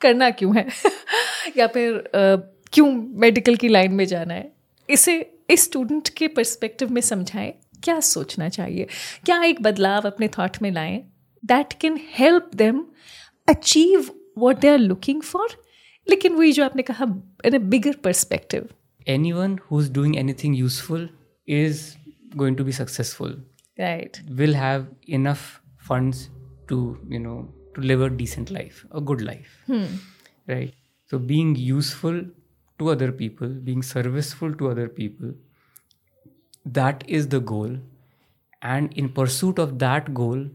करना 0.01 0.29
क्यों 0.29 0.55
है? 0.57 0.67
या 1.57 1.67
फिर 1.67 2.03
क्यों 2.73 2.91
मेडिकल 2.93 3.55
की 3.55 3.67
लाइन 3.67 3.93
में 3.93 4.05
जाना 4.05 4.33
है? 4.33 4.51
इसे 4.89 5.39
इस 5.49 5.63
स्टूडेंट 5.63 6.09
के 6.09 6.27
पर्सपेक्टिव 6.27 6.89
में 6.91 7.01
समझाएँ 7.01 7.53
क्या 7.83 7.99
सोचना 7.99 8.49
चाहिए? 8.49 8.87
क्या 9.25 9.43
एक 9.43 9.61
बदलाव 9.61 10.01
अपने 10.01 10.27
थॉट 10.27 10.57
में 10.61 10.71
लाएँ? 10.71 11.03
That 11.45 11.73
can 11.73 11.99
help 12.17 12.51
them 12.55 12.85
achieve 13.49 14.09
what 14.38 14.58
they 14.60 14.68
are 14.68 14.78
looking 14.78 15.22
for 15.22 15.56
लेकिन 16.10 16.34
वही 16.36 16.52
जो 16.52 16.64
आपने 16.64 16.82
कहा 16.82 17.04
in 17.46 17.54
a 17.54 17.62
bigger 17.74 17.96
perspective 18.04 18.68
anyone 19.12 19.54
who's 19.68 19.88
doing 19.96 20.12
anything 20.18 20.52
useful 20.58 21.02
is 21.56 21.80
going 22.42 22.54
to 22.60 22.64
be 22.68 22.74
successful 22.76 23.34
right 23.80 24.16
will 24.38 24.54
have 24.60 24.86
enough 25.18 25.42
funds 25.88 26.22
to 26.70 26.78
you 27.14 27.20
know 27.24 27.36
to 27.76 27.84
live 27.90 28.04
a 28.06 28.08
decent 28.20 28.52
life 28.56 28.78
a 29.00 29.02
good 29.10 29.24
life 29.28 29.52
right 30.52 30.74
so 31.12 31.20
being 31.32 31.50
useful 31.64 32.20
to 32.82 32.88
other 32.94 33.10
people 33.18 33.52
being 33.70 33.82
serviceful 33.90 34.54
to 34.62 34.70
other 34.74 34.86
people 35.00 35.34
that 36.78 37.04
is 37.18 37.28
the 37.34 37.40
goal 37.52 37.76
and 38.74 38.96
in 39.02 39.08
pursuit 39.18 39.58
of 39.58 39.78
that 39.84 40.12
goal 40.22 40.46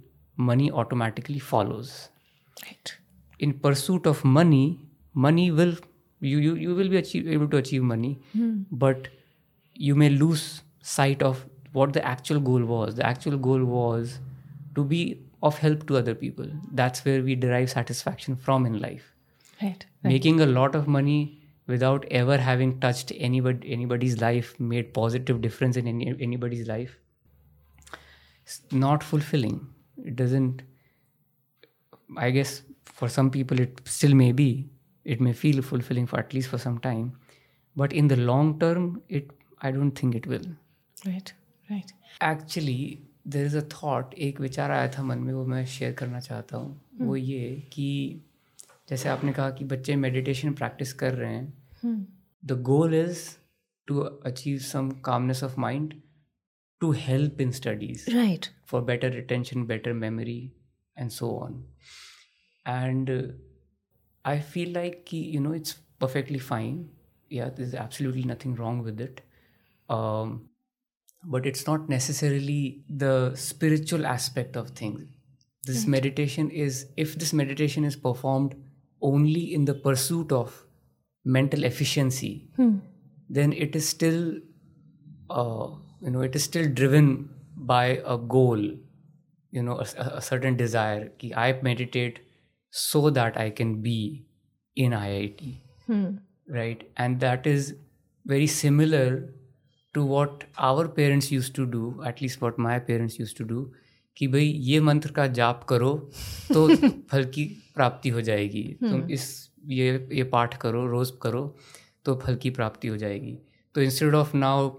money 0.51 0.71
automatically 0.83 1.43
follows 1.51 1.91
right 2.63 2.89
in 3.46 3.54
pursuit 3.66 4.06
of 4.12 4.24
money, 4.24 4.64
money 5.26 5.50
will 5.50 5.74
you 6.20 6.38
you, 6.38 6.54
you 6.54 6.74
will 6.74 6.88
be 6.88 6.96
achieve, 6.96 7.28
able 7.28 7.48
to 7.54 7.58
achieve 7.58 7.82
money, 7.82 8.12
hmm. 8.32 8.62
but 8.70 9.08
you 9.74 9.94
may 10.02 10.08
lose 10.08 10.62
sight 10.82 11.22
of 11.22 11.44
what 11.72 11.92
the 11.92 12.04
actual 12.06 12.40
goal 12.40 12.64
was. 12.64 12.94
The 12.94 13.06
actual 13.06 13.36
goal 13.36 13.64
was 13.64 14.18
to 14.76 14.84
be 14.84 15.02
of 15.42 15.58
help 15.58 15.86
to 15.88 15.96
other 15.98 16.14
people. 16.14 16.46
That's 16.72 17.04
where 17.04 17.22
we 17.22 17.34
derive 17.34 17.70
satisfaction 17.70 18.36
from 18.36 18.66
in 18.66 18.78
life. 18.80 19.10
Right. 19.62 19.86
right. 20.02 20.12
Making 20.12 20.40
a 20.40 20.46
lot 20.46 20.74
of 20.74 20.88
money 20.88 21.40
without 21.66 22.06
ever 22.10 22.38
having 22.38 22.78
touched 22.80 23.12
anybody 23.16 23.72
anybody's 23.72 24.20
life, 24.20 24.54
made 24.58 24.92
positive 24.94 25.40
difference 25.40 25.76
in 25.76 25.88
any, 25.88 26.14
anybody's 26.20 26.68
life. 26.68 26.98
It's 28.44 28.60
not 28.70 29.02
fulfilling. 29.02 29.66
It 30.04 30.16
doesn't 30.16 30.62
I 32.16 32.30
guess 32.30 32.62
for 32.99 33.09
some 33.09 33.29
people 33.35 33.59
it 33.59 33.81
still 33.85 34.15
may 34.21 34.31
be 34.31 34.49
it 35.05 35.21
may 35.27 35.33
feel 35.33 35.61
fulfilling 35.61 36.07
for 36.07 36.19
at 36.19 36.33
least 36.33 36.49
for 36.49 36.59
some 36.65 36.77
time 36.79 37.05
but 37.75 37.93
in 37.93 38.07
the 38.07 38.17
long 38.29 38.49
term 38.59 38.87
it 39.19 39.31
i 39.61 39.71
don't 39.77 40.01
think 40.01 40.19
it 40.21 40.33
will 40.33 40.49
right 41.07 41.29
right 41.69 41.91
actually 42.23 42.77
there 43.27 43.45
is 43.45 43.57
a 43.57 43.61
thought 43.73 44.13
एक 44.27 44.39
विचार 44.41 44.71
आया 44.71 44.87
था 44.97 45.03
मन 45.03 45.19
में 45.19 45.33
वो 45.33 45.45
मैं 45.45 45.65
share 45.75 45.93
करना 46.01 46.19
चाहता 46.19 46.57
हूँ 46.57 47.07
वो 47.07 47.15
ये 47.15 47.49
कि 47.73 47.87
जैसे 48.89 49.09
आपने 49.09 49.33
कहा 49.33 49.49
कि 49.59 49.65
बच्चे 49.65 49.95
मेडिटेशन 49.95 50.53
प्रैक्टिस 50.53 50.93
कर 51.01 51.13
रहे 51.13 51.33
हैं 51.33 51.95
the 52.43 52.61
goal 52.71 52.95
is 52.95 53.25
to 53.87 53.99
achieve 53.99 54.57
some 54.73 54.89
calmness 55.05 55.43
of 55.43 55.57
mind 55.59 55.93
to 56.81 56.91
help 57.07 57.41
in 57.41 57.51
studies 57.51 58.05
right 58.15 58.45
for 58.69 58.81
better 58.81 59.09
retention, 59.09 59.65
better 59.65 59.93
memory, 59.93 60.51
and 60.97 61.11
so 61.11 61.31
on. 61.39 61.63
and 62.66 63.10
uh, 63.10 63.22
I 64.24 64.38
feel 64.40 64.70
like 64.70 65.12
you 65.12 65.40
know 65.40 65.52
it's 65.52 65.74
perfectly 65.98 66.38
fine. 66.38 66.90
Yeah, 67.28 67.50
there's 67.50 67.74
absolutely 67.74 68.24
nothing 68.24 68.54
wrong 68.54 68.82
with 68.82 69.00
it. 69.00 69.20
Um, 69.88 70.48
but 71.24 71.46
it's 71.46 71.66
not 71.66 71.88
necessarily 71.88 72.84
the 72.88 73.34
spiritual 73.34 74.06
aspect 74.06 74.56
of 74.56 74.70
things. 74.70 75.04
This 75.66 75.86
meditation 75.86 76.50
is 76.50 76.86
if 76.96 77.18
this 77.18 77.32
meditation 77.32 77.84
is 77.84 77.96
performed 77.96 78.54
only 79.00 79.54
in 79.54 79.64
the 79.64 79.74
pursuit 79.74 80.32
of 80.32 80.66
mental 81.24 81.64
efficiency, 81.64 82.48
then 83.28 83.52
it 83.52 83.74
is 83.74 83.88
still 83.88 84.38
uh, 85.30 85.68
you 86.02 86.10
know 86.10 86.20
it 86.20 86.36
is 86.36 86.44
still 86.44 86.68
driven 86.68 87.30
by 87.56 88.02
a 88.04 88.18
goal 88.18 88.58
you 89.50 89.62
know 89.62 89.78
a, 89.78 89.86
a- 89.98 90.16
a 90.16 90.22
certain 90.22 90.56
desire 90.56 91.08
ki 91.18 91.32
i 91.34 91.52
meditate 91.62 92.18
so 92.82 93.00
that 93.18 93.36
i 93.44 93.48
can 93.60 93.74
be 93.86 93.98
in 94.76 94.94
iit 95.00 95.42
Hmm. 95.88 96.04
right 96.56 96.82
and 97.04 97.20
that 97.24 97.46
is 97.46 97.66
very 98.26 98.46
similar 98.52 99.08
to 99.94 100.04
what 100.12 100.44
our 100.68 100.84
parents 100.98 101.30
used 101.32 101.54
to 101.58 101.66
do 101.74 101.82
at 102.10 102.22
least 102.22 102.40
what 102.44 102.60
my 102.66 102.76
parents 102.90 103.18
used 103.24 103.36
to 103.40 103.46
do 103.54 103.64
कि 104.16 104.26
भाई 104.34 104.44
ये 104.70 104.80
मंत्र 104.86 105.10
का 105.12 105.26
जाप 105.40 105.64
करो 105.68 105.90
तो 106.52 106.66
फल 107.10 107.24
की 107.34 107.44
प्राप्ति 107.74 108.08
हो 108.16 108.20
जाएगी 108.28 108.62
तुम 108.80 109.10
इस 109.16 109.26
ये 109.68 109.86
ये 110.12 110.24
पाठ 110.34 110.56
करो 110.62 110.86
रोज 110.86 111.12
करो 111.22 111.42
तो 112.04 112.14
फल 112.24 112.36
की 112.42 112.50
प्राप्ति 112.58 112.88
हो 112.88 112.96
जाएगी 112.96 113.36
तो 113.74 113.82
instead 113.82 114.14
of 114.14 114.36
now 114.36 114.70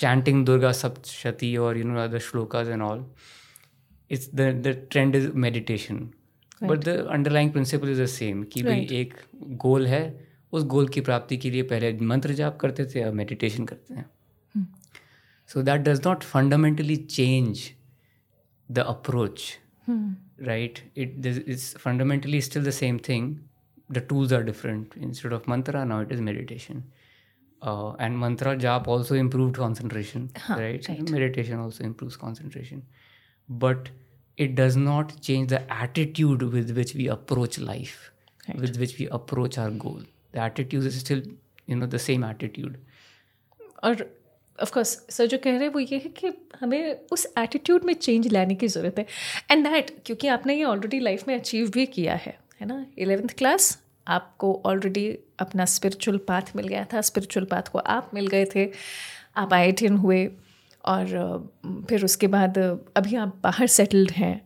chanting 0.00 0.44
Durga 0.44 0.68
Saptashati 0.78 1.48
or 1.60 1.74
you 1.76 1.84
know 1.84 1.96
other 2.00 2.18
shlokas 2.24 2.68
and 2.72 2.82
all. 2.88 3.00
It's 4.10 4.28
the 4.40 4.44
the 4.66 4.74
trend 4.94 5.16
is 5.20 5.24
meditation, 5.44 5.96
but 6.62 6.84
the 6.84 6.88
underlying 7.10 7.52
principle 7.52 7.90
is 7.90 8.02
the 8.02 8.06
same 8.06 8.42
कि 8.44 8.62
right. 8.62 8.92
एक 8.92 9.14
गोल 9.64 9.86
है 9.86 10.28
उस 10.52 10.64
गोल 10.64 10.88
की 10.88 11.00
प्राप्ति 11.00 11.36
के 11.36 11.50
लिए 11.50 11.62
पहले 11.62 11.92
मंत्र 12.06 12.32
जाप 12.34 12.58
करते 12.60 12.84
थे 12.86 13.02
और 13.04 13.12
मेडिटेशन 13.12 13.64
करते 13.64 13.94
हैं। 13.94 14.04
So 15.48 15.62
that 15.62 15.80
does 15.80 16.06
not 16.06 16.22
fundamentally 16.24 16.96
change 16.96 17.60
the 18.68 18.78
approach 18.78 19.58
right 19.90 20.78
it 20.96 21.26
it's 21.26 21.74
fundamentally 21.76 22.40
still 22.40 22.64
the 22.64 22.70
same 22.70 22.98
thing 23.08 23.36
the 23.92 23.98
tools 24.08 24.32
are 24.32 24.42
different 24.42 24.98
instead 24.98 25.32
of 25.32 25.50
mantra 25.50 25.84
now 25.84 26.02
it 26.02 26.12
is 26.12 26.22
meditation 26.22 26.82
and 28.00 28.16
mantra 28.16 28.54
jaap 28.54 28.88
also 28.88 29.14
improve 29.14 29.52
concentration 29.52 30.28
right 30.50 30.90
meditation 31.10 31.56
also 31.56 31.84
improve 31.84 32.12
concentration 32.20 32.82
but 33.48 33.88
it 34.38 34.54
does 34.58 34.76
not 34.76 35.12
change 35.28 35.48
the 35.52 35.60
attitude 35.74 36.42
with 36.54 36.68
which 36.78 36.94
we 37.00 37.06
approach 37.14 37.58
life 37.68 37.96
with 38.64 38.76
which 38.80 38.92
we 38.98 39.06
approach 39.18 39.58
our 39.58 39.70
goal. 39.70 40.02
The 40.34 40.40
attitude 40.44 40.86
is 40.90 40.98
still 41.00 41.22
you 41.66 41.76
know 41.80 41.88
the 41.94 42.02
same 42.04 42.24
attitude. 42.28 42.76
और 43.84 44.18
of 44.62 44.72
course 44.72 45.06
sir 45.10 45.26
जो 45.26 45.38
कह 45.38 45.50
रहे 45.50 45.60
हैं 45.60 45.68
वो 45.68 45.80
ये 45.80 45.98
है 45.98 46.10
कि 46.20 46.32
हमें 46.60 47.00
उस 47.12 47.26
एटीट्यूड 47.38 47.84
में 47.84 47.94
चेंज 47.94 48.26
लाने 48.26 48.54
की 48.54 48.68
ज़रूरत 48.68 48.98
है। 48.98 49.06
एंड 49.50 49.66
दैट 49.66 49.90
क्योंकि 50.06 50.28
आपने 50.28 50.56
ये 50.56 50.64
ऑलरेडी 50.64 51.00
लाइफ 51.00 51.28
में 51.28 51.34
अचीव 51.34 51.70
भी 51.70 51.86
किया 51.86 52.14
है 52.14 52.38
है 52.60 52.66
ना? 52.66 52.86
इलेवेंथ 52.98 53.28
क्लास 53.28 53.82
आपको 54.08 54.62
ऑलरेडी 54.66 55.18
अपना 55.38 55.64
स्पिरिचुअल 55.64 56.18
पाथ 56.18 56.42
मिल 56.56 56.68
गया 56.68 56.86
था। 56.92 57.00
स्पिरिचुअल 57.00 57.46
पाथ 57.46 57.62
को 57.62 57.78
आप 57.78 58.10
मिल 58.14 58.26
गए 58.26 58.44
थे। 58.54 58.70
आप 59.36 59.52
आई 59.52 59.72
हुए। 59.86 60.30
और 60.84 61.06
फिर 61.88 62.04
उसके 62.04 62.26
बाद, 62.26 62.58
अभी 62.96 63.16
आप 63.16 63.40
बाहर 63.44 63.66
सेटल्ड 63.68 64.10
हैं। 64.10 64.40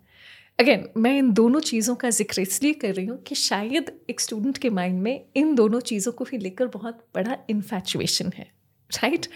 अगेन 0.58 0.88
मैं 0.96 1.16
इन 1.18 1.32
दोनों 1.32 1.60
चीज़ों 1.60 1.94
का 1.94 2.10
ज़िक्र 2.10 2.40
इसलिए 2.40 2.72
कर 2.72 2.94
रही 2.94 3.06
हूँ 3.06 3.16
कि 3.22 3.34
शायद 3.34 3.92
एक 4.10 4.20
स्टूडेंट 4.20 4.58
के 4.58 4.70
माइंड 4.70 5.00
में 5.02 5.24
इन 5.36 5.54
दोनों 5.54 5.80
चीज़ों 5.82 6.12
को 6.12 6.24
भी 6.24 6.38
लेकर 6.38 6.66
बहुत 6.66 7.04
बड़ा 7.14 7.36
इन्फैचुएशन 7.50 8.32
है 8.36 8.46
राइट 8.90 9.26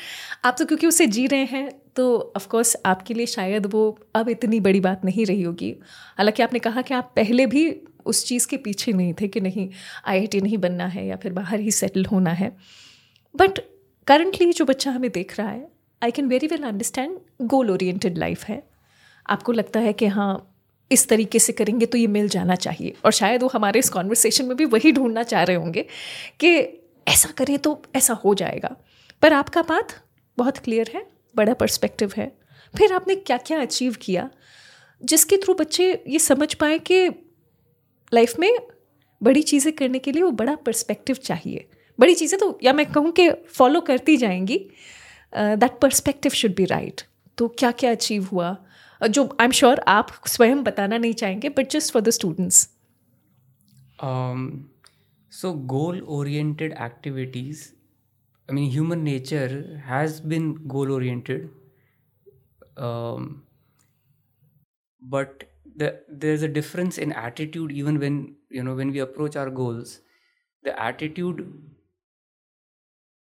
आप 0.45 0.57
तो 0.59 0.65
क्योंकि 0.67 0.87
उसे 0.87 1.07
जी 1.07 1.27
रहे 1.27 1.45
हैं 1.45 1.71
तो 1.97 2.33
ऑफ़ 2.37 2.49
कोर्स 2.49 2.77
आपके 2.87 3.15
लिए 3.15 3.27
शायद 3.27 3.67
वो 3.67 3.83
अब 4.15 4.29
इतनी 4.29 4.61
बड़ी 4.61 4.81
बात 4.81 5.05
नहीं 5.05 5.25
रही 5.27 5.43
होगी। 5.43 5.71
हालाँकि 6.19 6.43
आपने 6.43 6.59
कहा 6.59 6.83
कि 6.83 6.95
आप 6.95 7.13
पहले 7.17 7.47
भी 7.47 7.71
उस 8.07 8.25
चीज़ 8.27 8.47
के 8.49 8.57
पीछे 8.57 8.93
नहीं 8.93 9.15
थे 9.21 9.29
कि 9.29 9.41
नहीं 9.41 9.69
आईआईटी 10.07 10.41
नहीं 10.41 10.59
बनना 10.59 10.87
है 10.87 11.07
या 11.07 11.17
फिर 11.17 11.33
बाहर 11.33 11.61
ही 11.61 11.71
सेटल 11.71 12.05
होना 12.05 12.31
है। 12.33 12.51
बट 13.35 13.59
करंटली 14.07 14.53
जो 14.53 14.65
बच्चा 14.65 14.91
हमें 14.91 15.11
देख 15.11 15.39
रहा 15.39 15.49
है 15.49 15.67
I 16.03 16.11
can 16.11 16.29
very 16.29 16.47
well 16.47 16.63
understand 16.63 17.19
goal 17.43 17.71
oriented 17.71 18.19
life 18.19 18.45
है। 18.45 18.63
आपको 19.29 19.53
लगता 19.53 19.81
है 19.81 19.93
कि 19.93 20.07
हाँ 20.07 20.53
इस 20.91 21.09
तरीके 21.09 21.39
से 21.39 21.53
करेंगे 21.53 21.87
तो 21.87 21.99
ये 21.99 22.07
मिल 22.07 22.29
जाना 22.29 22.55
चाहिए। 22.55 22.95
और 23.05 23.13
शायद 23.13 23.43
वो 23.43 23.49
हमारे 23.49 23.79
इस 23.79 23.89
कॉन्वर्सेशन 23.91 24.45
में 24.45 24.57
भी 24.57 24.65
वही 24.65 24.93
ढूंढना 24.93 25.23
चाह 25.23 25.43
रहे 25.43 25.57
होंगे 25.57 25.83
कि 26.41 26.57
ऐसा 27.07 27.29
करें 27.39 27.59
तो 27.59 27.81
ऐसा 27.97 28.15
हो 28.15 28.35
जाएगा। 28.35 28.75
पर 29.23 29.33
आपका 29.33 29.63
पाथ 29.63 29.95
बहुत 30.39 30.59
क्लियर 30.59 30.91
है, 30.95 31.07
बड़ा 31.37 31.55
पर्सपेक्टिव 31.55 32.13
है। 32.17 32.33
फिर 32.75 32.93
आपने 32.93 33.15
क्या 33.15 33.37
क्या 33.39 33.61
अचीव 33.61 33.97
किया, 34.03 34.29
जिसके 35.01 35.37
थ्रू 35.37 35.55
बच्चे 35.55 35.91
ये 36.09 36.19
समझ 36.19 36.53
पाए 36.55 36.79
कि 36.81 37.07
लाइफ 38.13 38.39
में 38.39 38.51
बड़ी 39.21 39.43
चीज़ें 39.43 39.73
करने 39.73 39.99
के 39.99 40.13
लिए 40.13 40.23
वो 40.23 40.31
बड़ा 40.33 40.55
पर्सपेक्टिव 40.57 41.17
चाहिए। 41.17 41.67
बड़ी 41.99 42.15
चीज़ें 42.15 42.39
तो 42.41 42.59
या 42.63 42.73
मैं 42.73 42.87
कहूँ 42.87 43.13
कि 43.13 43.31
फॉलो 43.31 43.81
करती 43.81 44.17
जाएँगी 44.17 44.59
that 45.33 45.79
perspective 45.81 46.33
should 46.33 46.55
be 46.57 46.65
right 46.65 47.03
तो 47.39 47.49
क्या 47.59 47.71
क्या 47.73 47.91
अचीव 47.91 48.29
हुआ? 48.33 48.57
Uh, 49.01 49.09
जो 49.09 49.25
आई 49.41 49.45
एम 49.45 49.51
श्योर 49.51 49.81
आप 49.89 50.11
स्वयं 50.27 50.63
बताना 50.65 50.99
नहीं 50.99 51.15
चाहेंगे 51.15 51.49
but 51.49 51.71
just 51.71 51.93
for 51.93 52.03
the 52.03 52.11
students 52.11 52.69
so 55.33 55.53
goal 55.69 56.01
oriented 56.11 56.73
activities 56.83 57.69
I 58.49 58.55
mean 58.55 58.71
human 58.71 58.99
nature 59.01 59.55
has 59.87 60.23
been 60.29 60.53
goal 60.67 60.91
oriented 60.91 61.49
but 65.03 65.45
there 65.79 66.35
is 66.35 66.45
a 66.45 66.49
difference 66.49 66.99
in 66.99 67.13
attitude 67.27 67.73
even 67.73 67.97
when 67.99 68.19
you 68.53 68.63
know 68.63 68.75
when 68.75 68.91
we 68.91 68.99
approach 68.99 69.37
are 69.37 69.51
goals 69.53 70.01
the 70.65 70.77
attitude 70.81 71.41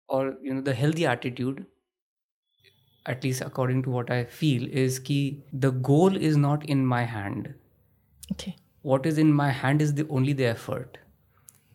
और 0.08 0.40
you 0.44 0.54
know 0.54 0.62
the 0.62 0.74
healthy 0.78 1.04
attitude 1.04 1.64
at 3.06 3.24
least 3.24 3.42
according 3.42 3.82
to 3.82 3.90
what 3.90 4.10
I 4.10 4.24
feel, 4.24 4.68
is 4.70 4.98
ki 4.98 5.44
the 5.52 5.70
goal 5.70 6.16
is 6.16 6.36
not 6.36 6.64
in 6.66 6.86
my 6.86 7.02
hand 7.04 7.54
Okay. 8.32 8.56
what 8.82 9.06
is 9.06 9.18
in 9.18 9.32
my 9.32 9.50
hand 9.50 9.82
is 9.82 9.94
the 9.94 10.06
only 10.08 10.32
the 10.32 10.46
effort 10.46 10.98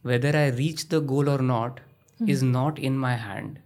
whether 0.02 0.36
I 0.36 0.48
reach 0.50 0.90
the 0.90 1.02
goal 1.02 1.30
or 1.30 1.40
not 1.40 1.82
is 2.28 2.44
not 2.44 2.80
in 2.80 2.98
my 2.98 3.16
hand. 3.16 3.60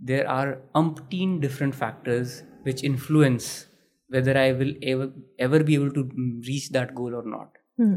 There 0.00 0.28
are 0.28 0.58
umpteen 0.74 1.40
different 1.40 1.74
factors 1.74 2.42
which 2.62 2.82
influence 2.82 3.66
whether 4.08 4.36
I 4.36 4.52
will 4.52 4.72
ever, 4.82 5.12
ever 5.38 5.62
be 5.62 5.74
able 5.74 5.92
to 5.92 6.04
mm, 6.04 6.46
reach 6.46 6.70
that 6.70 6.94
goal 6.94 7.14
or 7.14 7.24
not. 7.24 7.52
Hmm. 7.76 7.94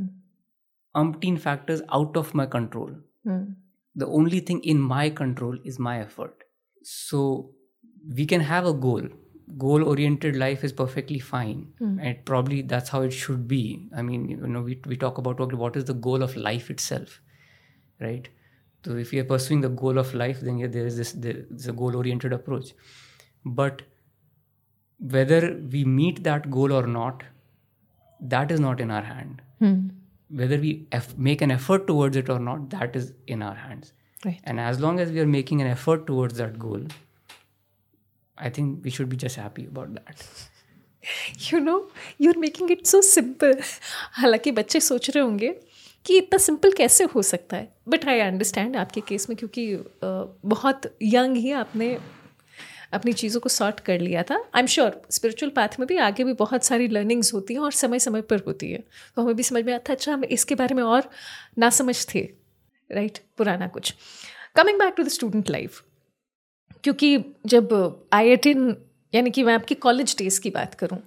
Umpteen 0.96 1.40
factors 1.40 1.82
out 1.92 2.16
of 2.16 2.34
my 2.36 2.46
control. 2.46 2.92
Hmm. 3.24 3.44
The 3.96 4.06
only 4.08 4.40
thing 4.40 4.64
in 4.64 4.80
my 4.80 5.10
control 5.10 5.58
is 5.64 5.80
my 5.80 6.02
effort. 6.02 6.44
So 6.84 7.52
we 8.08 8.26
can 8.26 8.42
have 8.42 8.66
a 8.66 8.74
goal. 8.74 9.04
Goal 9.58 9.84
oriented 9.84 10.36
life 10.36 10.64
is 10.64 10.72
perfectly 10.72 11.20
fine. 11.20 11.68
And 12.02 12.26
probably 12.26 12.62
that's 12.62 12.90
how 12.90 13.02
it 13.02 13.12
should 13.12 13.48
be. 13.48 13.88
I 13.96 14.02
mean, 14.02 14.30
you 14.30 14.48
know, 14.48 14.62
we, 14.62 14.80
we 14.86 14.98
talk 14.98 15.18
about 15.18 15.40
what 15.54 15.76
is 15.76 15.86
the 15.86 15.94
goal 15.94 16.24
of 16.24 16.36
life 16.36 16.70
itself, 16.70 17.22
right? 18.00 18.28
So 18.86 18.96
if 18.96 19.14
you're 19.14 19.24
pursuing 19.24 19.62
the 19.62 19.70
goal 19.70 19.98
of 19.98 20.14
life, 20.14 20.42
then 20.42 20.58
yeah, 20.58 20.68
there 20.68 20.86
is 20.86 20.98
this 20.98 21.14
there 21.14 21.46
is 21.52 21.68
a 21.68 21.72
goal 21.74 21.96
oriented 21.96 22.34
approach. 22.34 22.74
But 23.46 23.84
whether 25.00 25.58
we 25.72 25.86
meet 25.86 26.24
that 26.24 26.50
goal 26.50 26.74
or 26.74 26.88
not, 26.88 27.24
that 28.20 28.52
is 28.52 28.60
not 28.60 28.82
in 28.82 28.92
our 28.92 29.02
hand. 29.02 29.42
Hmm. 29.60 29.90
Whether 30.30 30.58
we 30.58 30.88
eff- 30.92 31.18
make 31.18 31.42
an 31.42 31.52
effort 31.52 31.88
towards 31.88 32.18
it 32.18 32.30
or 32.30 32.40
not, 32.40 32.70
that 32.72 32.96
is 32.96 33.14
in 33.28 33.42
our 33.42 33.56
hands. 33.56 33.94
Right. 34.26 34.40
And 34.46 34.60
as 34.60 34.80
long 34.80 35.00
as 35.00 35.12
we 35.12 35.20
are 35.20 35.28
making 35.28 35.62
an 35.62 35.68
effort 35.68 36.08
towards 36.08 36.38
that 36.38 36.58
goal, 36.58 36.82
I 38.38 38.50
think 38.50 38.86
we 38.86 38.92
should 38.92 39.10
be 39.10 39.18
just 39.18 39.38
happy 39.38 39.68
about 39.68 39.90
that. 39.96 40.24
You 41.44 41.60
know 41.60 41.76
you 42.22 42.30
are 42.32 42.38
making 42.38 42.72
it 42.72 42.86
so 42.86 43.02
simple 43.02 43.60
हालाँकि 44.14 44.52
बच्चे 44.52 44.80
सोच 44.80 45.10
रहे 45.10 45.24
होंगे 45.24 45.50
कि 46.06 46.18
इतना 46.18 46.38
simple 46.38 46.72
कैसे 46.72 47.04
हो 47.16 47.22
सकता 47.22 47.58
है? 47.58 47.68
बट 47.90 48.06
आई 48.06 48.20
अंडरस्टैंड 48.20 48.76
आपके 48.78 49.02
केस 49.02 49.30
में 49.30 49.38
क्योंकि 49.38 49.76
बहुत 50.04 50.82
यंग 51.04 51.38
ही 51.38 51.52
आपने 51.52 51.98
अपनी 52.94 53.14
चीज़ों 53.14 53.42
को 53.42 53.50
सॉर्ट 53.50 53.80
कर 53.80 54.00
लिया 54.00 54.24
था। 54.24 54.36
I 54.36 54.62
am 54.62 54.68
sure 54.68 55.02
spiritual 55.12 55.52
path 55.52 55.80
में 55.80 55.88
भी 55.88 55.98
आगे 55.98 56.24
भी 56.24 56.34
बहुत 56.42 56.64
सारी 56.64 56.88
लर्निंग्स 56.88 57.34
होती 57.34 57.54
हैं 57.54 57.62
और 57.62 57.72
समय 57.72 58.00
समय 58.00 58.22
पर 58.22 58.44
होती 58.48 58.72
है। 58.72 58.84
तो 59.16 59.22
हमें 59.22 59.36
भी 59.36 59.44
समझ 59.44 59.64
में 59.66 59.74
आता 59.74 59.94
अच्छा 59.94 60.14
हम 60.14 60.24
इसके 60.24 60.56
बारे 60.56 60.76
में 60.76 60.84
और 60.84 61.10
ना 61.58 61.70
समझ 61.70 61.96
थे 62.14 62.22
राइट 62.90 63.20
पुराना 63.38 63.68
कुछ। 63.68 63.94
Coming 64.56 64.80
back 64.80 64.94
to 64.98 65.04
the 65.04 65.08
student 65.10 65.50
life 65.50 65.84
क्योंकि 66.84 67.26
जब 67.46 67.96
आई 68.14 68.30
यानी 69.16 69.32
कि 69.32 69.44
मैं 69.44 69.54
आपकी 69.54 69.76
कॉलेज 69.76 70.16
डेज़ 70.18 70.42
की 70.42 70.50
बात 70.50 70.74
करूँ 70.74 70.98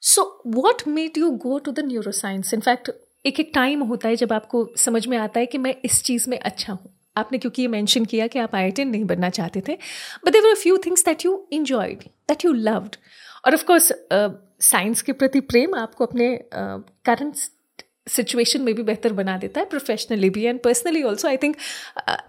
so 0.00 0.42
what 0.46 0.88
made 0.88 1.18
you 1.18 1.30
go 1.30 1.58
to 1.58 1.70
the 1.70 1.80
neuroscience 2.12 2.54
in fact 2.54 2.90
एक 3.26 3.40
एक 3.40 3.50
टाइम 3.54 3.82
होता 3.82 4.08
है 4.08 4.16
जब 4.16 4.32
आपको 4.32 4.70
समझ 4.76 5.06
में 5.06 5.18
आता 5.18 5.40
है 5.40 5.46
कि 5.46 5.58
मैं 5.58 5.74
इस 5.84 6.02
चीज़ 6.02 6.30
में 6.30 6.38
अच्छा 6.38 6.72
हूँ। 6.72 7.00
आपने 7.16 7.38
क्योंकि 7.38 7.62
ये 7.62 7.68
मेंशन 7.68 8.04
किया 8.04 8.26
कि 8.26 8.38
आप 8.38 8.54
आई 8.54 8.72
नहीं 8.78 9.04
बनना 9.04 9.30
चाहते 9.30 9.62
थे 9.68 9.78
but 10.24 10.32
there 10.32 10.48
are 10.48 10.54
few 10.54 10.78
things 10.78 11.04
that 11.04 11.24
you 11.24 11.48
enjoyed 11.52 11.98
that 11.98 12.44
you 12.44 12.52
loved 12.52 12.96
और 13.46 13.54
ऑफ़ 13.54 13.64
कोर्स 13.64 13.92
साइंस 14.60 15.02
के 15.02 15.12
प्रति 15.12 15.40
प्रेम 15.40 15.74
आपको 15.74 16.06
अपने 16.06 16.44
करंट 17.04 17.34
सिचुएशन 18.08 18.62
में 18.62 18.74
भी 18.74 18.82
बेहतर 18.82 19.12
बना 19.12 19.38
देता 19.38 19.60
है 19.60 19.66
प्रोफेशनली 19.66 20.30
भी. 20.30 20.44
And 20.44 20.60
personally 20.60 21.02
also 21.02 21.28
I 21.28 21.36
think 21.36 21.56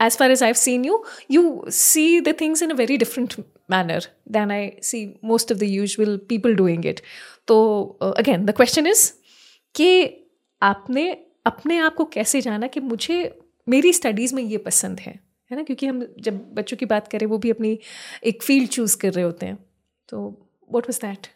as 0.02 0.18
far 0.18 0.32
as 0.32 0.44
I 0.44 0.54
seen 0.54 0.86
you 0.86 1.04
you 1.32 1.66
see 1.70 2.22
the 2.22 2.36
things 2.42 2.62
in 2.62 2.70
a 2.70 2.74
very 2.74 2.98
different 2.98 3.34
manner 3.72 4.08
than 4.32 4.52
I 4.52 4.72
see 4.84 5.20
most 5.24 5.52
of 5.52 5.60
the 5.60 5.63
usual 5.63 6.18
people 6.18 6.56
doing 6.56 6.86
it 6.86 7.02
तो 7.48 7.58
again 8.18 8.46
the 8.46 8.52
question 8.52 8.88
is 8.88 9.12
कि 9.76 9.90
आपने 10.62 11.24
अपने 11.46 11.78
आप 11.78 11.96
को 11.96 12.06
कैसे 12.06 12.42
जाना 12.42 12.68
कि 12.68 12.80
मुझे, 12.80 13.40
मेरी 13.70 13.94
स्टडीज़ 13.94 14.36
में 14.36 14.44
ये 14.44 14.58
पसंद 14.58 15.00
है? 15.00 15.20
है 15.52 15.58
ना? 15.58 15.63
क्योंकि 15.63 15.88
हम 15.88 16.16
जब 16.20 16.54
बच्चों 16.54 16.78
की 16.78 16.86
बात 16.86 17.08
करें, 17.08 17.26
वो 17.28 17.38
भी 17.38 17.50
अपनी 17.50 17.80
एक 18.24 18.44
फ़ील्ड 18.44 18.70
चूज़ 18.70 18.98
कर 18.98 19.13
रहे 19.13 19.26
होते 19.26 19.46
हैं. 19.46 19.56
तो 20.10 20.18
वॉट 20.72 20.90
वॉज़ 20.90 21.00
दैट 21.06 21.28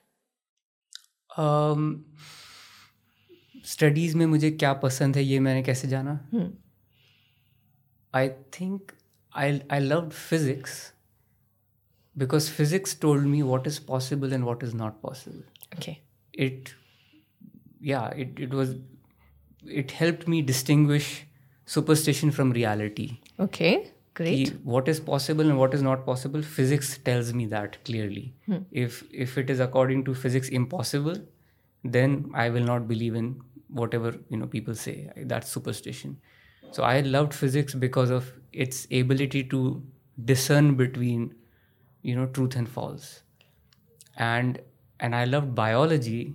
स्टडीज़ 3.65 4.17
में 4.17 4.27
मुझे 4.27 4.51
क्या 4.51 4.73
पसंद 4.83 5.17
है 5.17 5.23
ये 5.25 5.39
मैंने 5.41 5.63
कैसे 5.63 5.89
जाना 5.89 6.19
I 8.15 8.29
think 8.61 8.93
I 9.33 9.61
I 9.73 9.81
love 9.81 10.09
physics 10.11 10.81
because 12.17 12.51
physics 12.51 13.01
told 13.01 13.27
me 13.27 13.43
what 13.43 13.67
is 13.67 13.81
possible 13.87 14.33
and 14.33 14.45
what 14.45 14.65
is 14.65 14.77
not 14.77 15.01
possible 15.03 15.43
okay 15.77 15.97
it 16.35 16.75
yeah 17.81 18.09
it, 18.09 18.39
it 18.39 18.51
was 18.51 18.75
it 19.65 19.91
helped 19.93 20.27
me 20.29 20.43
distinguish 20.43 21.27
superstition 21.69 22.31
from 22.31 22.53
reality 22.53 23.07
okay 23.41 23.71
great 24.17 24.49
कि 24.49 24.59
what 24.75 24.87
is 24.89 25.01
possible 25.07 25.51
and 25.53 25.59
what 25.61 25.75
is 25.79 25.83
not 25.87 26.05
possible 26.05 26.45
physics 26.59 26.93
tells 27.09 27.33
me 27.39 27.47
that 27.49 27.75
clearly 27.89 28.23
if 28.85 29.01
if 29.27 29.37
it 29.43 29.51
is 29.55 29.63
according 29.65 30.05
to 30.07 30.15
physics 30.23 30.53
impossible 30.61 31.19
then 31.85 32.15
i 32.45 32.47
will 32.55 32.69
not 32.69 32.87
believe 32.93 33.19
in 33.21 33.29
whatever 33.72 34.16
you 34.30 34.38
know 34.38 34.48
people 34.48 34.76
say 34.76 35.12
that's 35.34 35.50
superstition 35.50 36.18
so 36.72 36.84
i 36.84 37.00
loved 37.02 37.34
physics 37.34 37.74
because 37.76 38.10
of 38.10 38.32
its 38.52 38.86
ability 38.92 39.44
to 39.44 39.62
discern 40.26 40.76
between 40.76 41.34
you 42.02 42.16
know 42.16 42.26
truth 42.28 42.56
and 42.56 42.70
false 42.70 43.24
and 44.18 44.60
and 45.00 45.16
I 45.16 45.26
loved 45.26 45.56
biology 45.56 46.34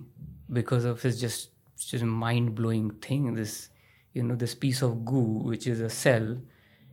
because 0.51 0.83
of 0.85 1.03
its 1.05 1.19
just 1.19 1.51
just 1.77 2.03
mind 2.03 2.55
blowing 2.55 2.89
thing. 3.01 3.33
This 3.33 3.69
you 4.13 4.23
know 4.23 4.35
this 4.35 4.55
piece 4.55 4.81
of 4.81 5.05
goo 5.05 5.41
which 5.51 5.67
is 5.67 5.79
a 5.79 5.89
cell, 5.89 6.37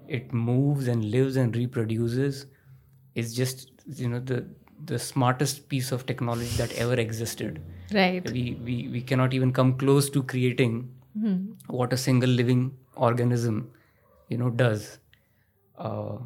it 0.07 0.33
moves 0.33 0.89
and 0.89 1.05
lives 1.11 1.37
and 1.37 1.57
reproduces. 1.57 2.47
It's 3.15 3.33
just 3.33 3.71
you 3.87 4.09
know 4.09 4.21
the 4.21 4.47
the 4.85 4.99
smartest 4.99 5.69
piece 5.69 5.93
of 5.93 6.07
technology 6.07 6.55
that 6.57 6.73
ever 6.75 6.95
existed 6.95 7.63
right. 7.95 8.31
We 8.31 8.57
we, 8.65 8.89
we 8.89 9.01
cannot 9.03 9.35
even 9.35 9.53
come 9.53 9.77
close 9.79 10.11
to 10.11 10.23
creating 10.23 10.91
mm-hmm. 11.19 11.75
what 11.75 11.93
a 11.93 11.97
single 11.97 12.31
living 12.31 12.77
organism 12.97 13.71
you 14.29 14.39
know 14.39 14.51
does. 14.51 14.99
Uh, 15.79 16.19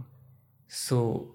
so 0.69 1.35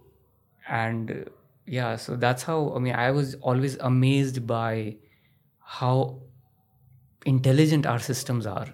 and 0.70 1.30
yeah 1.66 1.96
so 1.96 2.16
that's 2.16 2.44
how 2.44 2.74
i 2.76 2.80
mean 2.80 2.94
i 2.94 3.10
was 3.10 3.36
always 3.36 3.76
amazed 3.78 4.46
by 4.46 4.96
how 5.60 6.20
intelligent 7.26 7.86
our 7.86 8.00
systems 8.00 8.46
are 8.46 8.68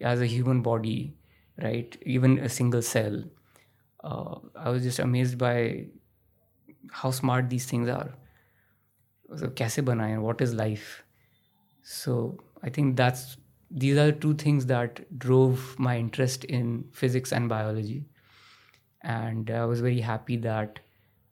as 0.00 0.20
a 0.20 0.26
human 0.26 0.62
body 0.62 1.14
right? 1.60 1.96
Even 2.06 2.38
a 2.38 2.48
single 2.48 2.82
cell. 2.82 3.22
Uh, 4.02 4.36
i 4.56 4.68
was 4.68 4.82
just 4.82 4.98
amazed 4.98 5.38
by 5.38 5.86
how 6.90 7.10
smart 7.10 7.48
these 7.50 7.66
things 7.66 7.88
are. 7.88 8.10
so 9.35 9.49
kaise 9.61 9.81
banaye 9.91 10.17
what 10.27 10.41
is 10.47 10.53
life 10.53 10.87
so 11.81 12.17
i 12.63 12.69
think 12.69 12.95
that's 12.95 13.37
these 13.69 13.97
are 13.97 14.11
the 14.11 14.19
two 14.25 14.33
things 14.33 14.65
that 14.67 14.99
drove 15.25 15.63
my 15.77 15.97
interest 15.97 16.45
in 16.45 16.75
physics 16.93 17.33
and 17.39 17.49
biology 17.49 18.05
and 19.03 19.51
i 19.61 19.65
was 19.65 19.81
very 19.81 19.99
happy 20.11 20.37
that 20.37 20.79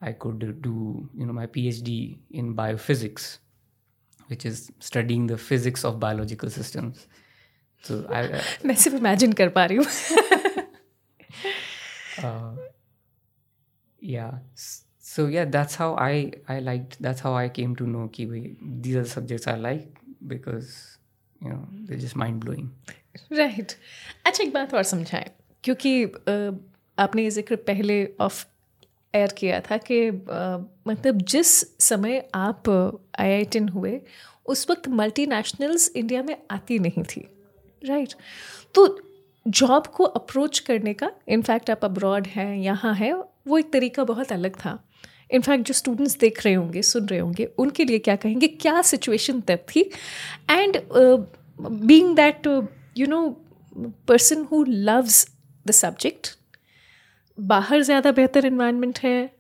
I 0.02 0.12
could 0.12 0.62
do 0.62 1.10
you 1.16 1.26
know 1.26 1.34
my 1.34 1.48
PhD 1.48 2.18
in 2.30 2.56
biophysics, 2.56 3.40
which 4.28 4.46
is 4.46 4.72
studying 4.80 5.28
the 5.28 5.38
physics 5.38 5.86
of 5.86 6.00
biological 6.00 6.50
systems. 6.50 7.08
So 7.84 8.06
I, 8.10 8.22
I 8.24 8.42
मैं 8.66 8.76
सिर्फ 8.76 8.96
imagine 8.98 9.34
कर 9.40 9.50
पा 9.58 9.66
रही 9.66 9.78
हूँ 9.78 9.86
uh, 12.24 12.56
yeah. 14.00 14.40
So 15.05 15.27
yeah, 15.27 15.45
that's 15.47 15.75
how 15.75 15.95
I 15.97 16.33
I 16.49 16.61
liked. 16.61 16.97
That's 17.01 17.21
how 17.21 17.35
I 17.35 17.49
came 17.49 17.75
to 17.77 17.87
know 17.87 18.07
भाई 18.27 18.57
these 18.83 18.97
are 18.97 19.03
the 19.03 19.09
subjects 19.09 19.47
I 19.47 19.57
like 19.57 20.01
because 20.27 20.99
you 21.41 21.51
know 21.51 21.61
they're 21.87 22.03
just 22.07 22.17
mind 22.17 22.45
blowing. 22.45 22.71
Right 23.33 23.73
अच्छा 24.27 24.43
एक 24.45 24.53
बात 24.53 24.75
और 24.75 24.83
समझाएँ 24.83 25.31
क्योंकि 25.65 26.05
आपने 26.99 27.23
ये 27.23 27.31
ज़िक्र 27.31 27.57
पहले 27.69 27.97
ऑफ़ 28.21 28.45
एयर 29.15 29.33
किया 29.39 29.61
था 29.61 29.77
कि 29.91 30.11
मतलब 30.89 31.23
जिस 31.33 31.51
समय 31.83 32.23
आप 32.35 32.69
आई 33.19 33.31
आई 33.31 33.45
हुए 33.75 34.01
उस 34.47 34.71
वक्त 34.71 34.89
मल्टीनेशनल्स 34.89 35.91
इंडिया 35.97 36.23
में 36.23 36.37
आती 36.51 36.79
नहीं 36.79 37.03
थी 37.03 37.27
राइट 37.83 38.15
तो 38.75 38.87
जॉब 39.47 39.87
को 39.87 40.05
अप्रोच 40.05 40.59
करने 40.59 40.95
का 40.95 41.11
इनफैक्ट 41.29 41.71
आप 41.71 41.85
अब्रॉड 41.85 42.27
हैं 42.27 42.55
यहाँ 42.57 42.95
हैं 42.95 43.13
वो 43.49 43.59
एक 43.59 43.73
तरीका 43.73 44.05
बहुत 44.05 44.33
अलग 44.33 44.57
था 44.57 44.79
इनफैक्ट 45.33 45.67
जो 45.67 45.75
स्टूडेंट्स 45.75 46.17
देख 46.19 46.45
रहे 46.45 46.55
होंगे 46.55 46.83
सुन 46.83 47.07
रहे 47.07 47.21
होंगे 47.21 47.45
उनके 47.59 47.85
लिए 47.85 47.99
क्या 47.99 48.17
कहेंगे 48.25 48.49
क्या 48.65 48.81
सिचुएशन 48.83 49.41
तब 49.41 49.65
थी 49.75 49.83
and 50.51 50.81
being 51.61 52.15
that 52.17 52.47
you 52.99 53.07
know 53.07 53.29
person 54.09 54.47
who 54.53 54.65
loves 54.69 55.27
the 55.67 55.71
subject 55.81 56.37
बाहर 57.39 57.83
ज़्यादा 57.83 58.13
बेहतर 58.13 58.47
इन्वायरमेंट 58.47 58.99
है 58.99 59.31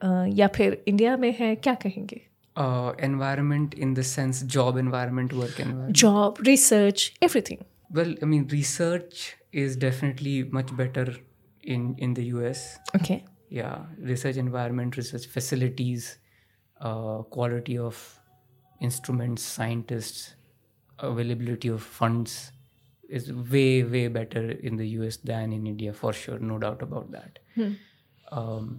uh, 0.00 0.38
या 0.38 0.46
फिर 0.56 0.82
इंडिया 0.88 1.16
में 1.16 1.34
है 1.38 1.54
क्या 1.56 1.74
कहेंगे 1.84 2.20
environment 3.06 3.74
in 3.74 3.88
in 3.88 3.96
the 3.98 4.04
sense 4.10 4.42
job 4.56 4.76
environment, 4.82 5.32
work 5.40 5.58
environment. 5.60 5.96
Job 6.02 6.34
research 6.46 7.12
everything 7.22 7.64
Well, 7.90 8.14
I 8.20 8.26
mean, 8.26 8.48
research 8.48 9.36
is 9.52 9.76
definitely 9.76 10.42
much 10.56 10.70
better 10.76 11.04
in 11.62 11.84
in 11.98 12.14
the 12.14 12.24
US. 12.30 12.62
Okay. 12.96 13.18
Yeah, 13.49 13.85
research 13.99 14.37
environment, 14.37 14.97
research 14.97 15.25
facilities, 15.27 16.17
uh, 16.79 17.23
quality 17.37 17.77
of 17.77 18.03
instruments, 18.81 19.43
scientists, 19.43 20.35
availability 20.99 21.67
of 21.67 21.81
funds 21.81 22.51
is 23.09 23.31
way 23.33 23.83
way 23.83 24.07
better 24.07 24.43
in 24.51 24.77
the 24.77 24.87
US 24.99 25.17
than 25.17 25.51
in 25.51 25.67
India 25.67 25.93
for 25.93 26.13
sure, 26.13 26.39
no 26.39 26.57
doubt 26.57 26.81
about 26.81 27.11
that. 27.11 27.39
Um, 28.31 28.71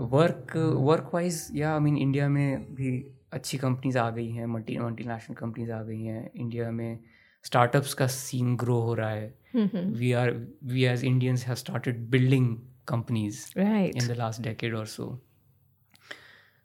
work 0.00 0.56
work 0.56 1.10
wise 1.14 1.48
या 1.54 1.72
I 1.74 1.80
mean 1.80 1.96
India 1.98 2.28
में 2.28 2.74
भी 2.74 2.90
अच्छी 3.32 3.58
companies 3.58 3.96
आ 3.96 4.08
गई 4.10 4.28
हैं 4.30 4.46
multi 4.46 4.76
multi 4.78 5.04
national 5.04 5.34
companies 5.36 5.70
आ 5.70 5.82
गई 5.82 6.02
हैं 6.02 6.30
इंडिया 6.34 6.70
में 6.70 6.98
स्टार्टअप्स 7.44 7.94
का 7.94 8.06
सीन 8.06 8.56
ग्रो 8.62 8.78
हो 8.80 8.94
रहा 8.94 9.10
है 9.10 9.34
we 9.56 10.12
are 10.12 10.30
we 10.72 10.84
as 10.92 11.04
Indians 11.04 11.44
have 11.46 11.54
started 11.56 11.98
building 12.10 12.56
companies 12.87 13.39
Right. 13.57 13.95
in 13.95 14.07
the 14.07 14.15
last 14.15 14.41
decade 14.41 14.73
or 14.73 14.85
so. 14.87 15.07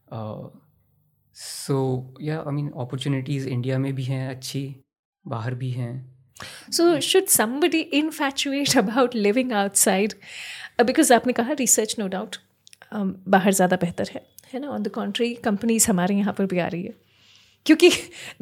Uh, 0.08 0.48
so 1.36 1.76
yeah, 2.20 2.42
I 2.42 2.50
mean 2.50 2.70
opportunities 2.84 3.46
India 3.48 3.78
में 3.78 3.92
भी 3.94 4.04
हैं 4.04 4.28
अच्छी 4.28 4.62
बाहर 5.24 5.54
भी 5.54 5.70
हैं 5.70 5.92
So 6.72 6.84
should 7.00 7.28
somebody 7.30 7.80
infatuate 7.94 8.74
about 8.76 9.14
living 9.26 9.52
outside? 9.52 10.14
Uh, 10.78 10.84
because 10.84 11.10
आपने 11.12 11.32
कहा 11.32 11.56
research 11.56 11.96
no 11.98 12.08
doubt 12.08 12.38
um, 12.92 13.14
बाहर 13.28 13.52
ज़्यादा 13.52 13.76
बेहतर 13.76 14.10
है 14.14 14.24
है 14.54 14.60
ना 14.60 14.68
ऑन 14.70 14.82
द 14.82 14.88
कॉन्ट्री 14.94 15.34
कंपनीज़ 15.44 15.88
हमारे 15.90 16.14
यहाँ 16.14 16.32
पर 16.38 16.46
भी 16.46 16.58
आ 16.58 16.66
रही 16.66 16.82
है 16.82 16.94
क्योंकि 17.66 17.90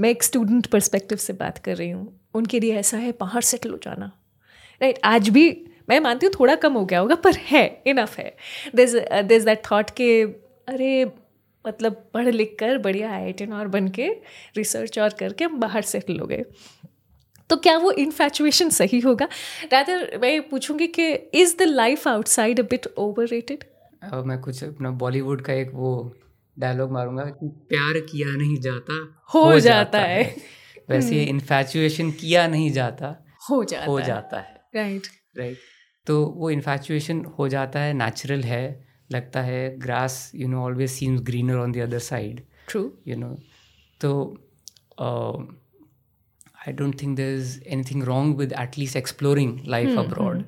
मैं 0.00 0.10
एक 0.10 0.22
स्टूडेंट 0.22 0.66
पर्सपेक्टिव 0.66 1.18
से 1.18 1.32
बात 1.32 1.58
कर 1.64 1.76
रही 1.76 1.90
हूँ 1.90 2.20
उनके 2.34 2.60
लिए 2.60 2.74
ऐसा 2.78 2.96
है 2.98 3.12
बाहर 3.20 3.42
सेटल 3.42 3.70
हो 3.70 3.78
जाना 3.84 4.10
राइट 4.80 4.98
आज 5.04 5.28
भी 5.28 5.46
मैं 5.90 6.00
मानती 6.00 6.26
हूँ 6.26 6.32
थोड़ा 6.40 6.54
कम 6.54 6.72
हो 6.72 6.84
गया 6.84 6.98
होगा 6.98 7.14
पर 7.14 7.34
है 7.34 7.82
इनफ 7.86 8.18
है। 8.18 8.36
दिस 8.74 8.94
दिस 9.24 9.44
दैट 9.44 9.62
थॉट 9.70 9.90
के 9.90 10.22
अरे 10.68 11.04
मतलब 11.66 12.10
पढ़ 12.14 12.28
लिख 12.28 12.56
कर 12.60 12.78
बढ़िया 12.78 13.12
आई 13.12 13.32
आई 13.32 13.46
और 13.46 13.68
बन 13.68 13.88
के 13.88 14.08
रिसर्च 14.56 14.98
और 14.98 15.08
करके 15.08 15.44
हम 15.44 15.60
बाहर 15.60 15.82
सेटल 15.82 16.18
हो 16.18 16.26
गए। 16.26 16.44
तो 17.50 17.56
क्या 17.56 17.76
वो 17.78 17.90
इन्फैचुएशन 17.92 18.70
सही 18.70 19.00
होगा? 19.00 19.28
रादर 19.72 20.18
मैं 20.22 20.48
पूछूँगी 20.48 20.86
कि 20.86 21.12
is 21.12 21.56
the 21.56 21.62
life 21.62 22.08
outside 22.08 22.60
a 22.60 22.62
bit 22.62 22.86
over 22.98 23.26
rated 23.26 23.64
मैं 24.26 24.40
कुछ 24.40 24.64
अपना 24.64 24.90
बॉलीवुड 24.90 25.42
का 25.42 25.52
एक 25.52 25.70
वो 25.74 26.12
डायलॉग 26.58 26.92
मारूँगा 26.92 27.24
कि 27.24 27.48
प्यार 27.48 28.00
किया 28.00 28.28
नहीं 28.28 28.56
जाता 28.56 28.94
हो 29.34 29.40
हो 29.40 29.58
जाता 29.60 29.80
जाता 29.80 29.98
है। 29.98 30.22
है। 30.22 30.36
वैसे 30.90 31.22
इन्फैचुएशन 31.24 32.10
किया 32.10 32.46
नहीं 32.48 32.70
जाता 32.72 33.24
हो 33.50 33.64
जाता 33.64 33.84
हो 33.84 34.00
जाता 34.00 34.40
है। 34.40 34.60
राइट 34.74 35.06
राइट 35.38 35.58
तो 36.08 36.24
वो 36.36 36.50
इन्फैचुएशन 36.50 37.24
हो 37.38 37.48
जाता 37.48 37.80
है 37.80 37.92
नेचुरल 37.92 38.42
है 38.42 38.64
लगता 39.12 39.40
है 39.42 39.62
grass 39.78 40.30
you 40.34 40.48
know 40.48 40.62
always 40.64 40.90
seems 40.90 41.20
greener 41.22 41.56
on 41.58 41.72
the 41.72 41.78
other 41.82 41.98
side 42.10 42.42
true 42.68 42.82
you 43.10 43.16
know 43.22 43.32
so 44.00 44.10
uh, 44.98 45.38
i 46.66 46.72
don't 46.72 46.98
think 47.02 47.16
there's 47.16 47.52
anything 47.76 48.04
wrong 48.08 48.36
with 48.40 48.52
at 48.64 48.78
least 48.78 48.98
exploring 49.00 49.52
life 49.74 49.98
abroad 50.02 50.44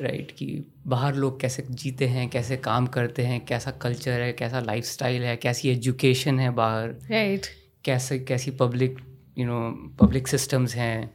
right? 0.00 0.32
कि 0.32 0.46
बाहर 0.86 1.14
लोग 1.14 1.40
कैसे 1.40 1.64
जीते 1.70 2.06
हैं 2.08 2.28
कैसे 2.30 2.56
काम 2.56 2.86
करते 2.96 3.22
हैं 3.22 3.44
कैसा 3.46 3.70
कल्चर 3.82 4.20
है 4.20 4.32
कैसा 4.32 4.60
लाइफस्टाइल 4.60 5.22
है 5.22 5.36
कैसी 5.36 5.70
एजुकेशन 5.70 6.38
है 6.40 6.50
बाहर 6.60 6.88
राइट 6.88 7.40
right. 7.40 7.50
कैसे 7.84 8.18
कैसी 8.18 8.50
public 8.60 8.98
you 9.38 9.46
know 9.46 9.60
public 10.00 10.28
systems 10.28 10.74
हैं 10.74 11.10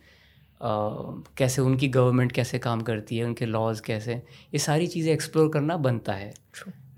कैसे 1.38 1.62
उनकी 1.62 1.88
गवर्नमेंट 1.90 2.32
कैसे 2.32 2.60
काम 2.60 2.82
करती 2.82 3.18
है 3.18 3.26
उनके 3.26 3.46
लॉज 3.46 3.80
कैसे 3.82 4.14
ये 4.14 4.60
सारी 4.60 4.88
चीज़ें 4.88 5.12
एक्सप्लोर 5.14 5.50
करना 5.54 5.78
बनता 5.88 6.14
है 6.14 6.34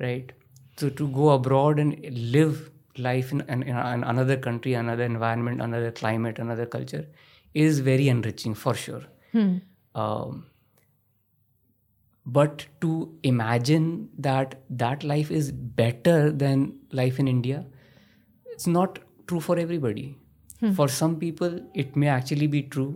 right 0.02 0.32
so 0.78 0.90
to 0.98 1.08
go 1.10 1.28
abroad 1.30 1.80
and 1.80 1.96
live 2.10 2.66
life 3.00 3.34
in 3.34 3.42
another 3.42 4.40
country 4.40 4.74
another 4.74 5.04
environment 5.04 5.62
another 5.62 5.90
climate 6.00 6.40
another 6.40 6.66
culture 6.74 7.08
is 7.56 7.82
very 7.84 8.08
enriching 8.08 8.56
for 8.56 8.76
sure 8.76 9.08
but 12.26 12.62
to 12.82 12.94
imagine 13.26 13.90
that 14.20 14.54
that 14.74 15.04
life 15.06 15.32
is 15.32 15.54
better 15.78 16.30
than 16.44 16.72
life 16.96 17.20
in 17.20 17.28
India 17.28 17.64
it's 18.46 18.68
not 18.68 19.00
true 19.28 19.40
for 19.40 19.60
everybody 19.60 20.16
for 20.68 20.90
some 20.92 21.16
people 21.16 21.60
it 21.76 21.98
may 21.98 22.16
actually 22.16 22.48
be 22.48 22.62
true 22.72 22.88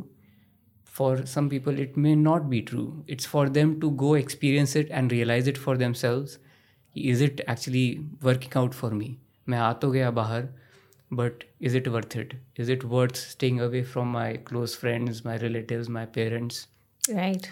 for 0.99 1.27
some 1.27 1.49
people 1.49 1.79
it 1.79 1.97
may 1.97 2.15
not 2.15 2.49
be 2.51 2.63
true 2.63 3.05
it's 3.07 3.27
for 3.27 3.49
them 3.49 3.81
to 3.81 3.91
go 4.03 4.15
experience 4.15 4.75
it 4.77 4.89
and 4.91 5.13
realize 5.13 5.49
it 5.49 5.59
for 5.59 5.77
themselves 5.77 6.39
is 6.95 7.21
it 7.21 7.41
actually 7.47 7.87
working 8.23 8.53
out 8.63 8.75
for 8.83 8.91
me 8.91 9.11
मैं 9.49 9.59
आ 9.59 9.73
तो 9.81 9.91
गया 9.93 10.11
बाहर 10.19 10.49
but 11.21 11.45
is 11.69 11.75
it 11.81 11.89
worth 11.95 12.15
it 12.21 12.35
is 12.65 12.69
it 12.75 12.85
worth 12.93 13.17
staying 13.17 13.61
away 13.65 13.83
from 13.95 14.13
my 14.19 14.29
close 14.51 14.75
friends 14.83 15.25
my 15.25 15.37
relatives 15.43 15.89
my 15.97 16.05
parents 16.19 16.67
right 17.11 17.47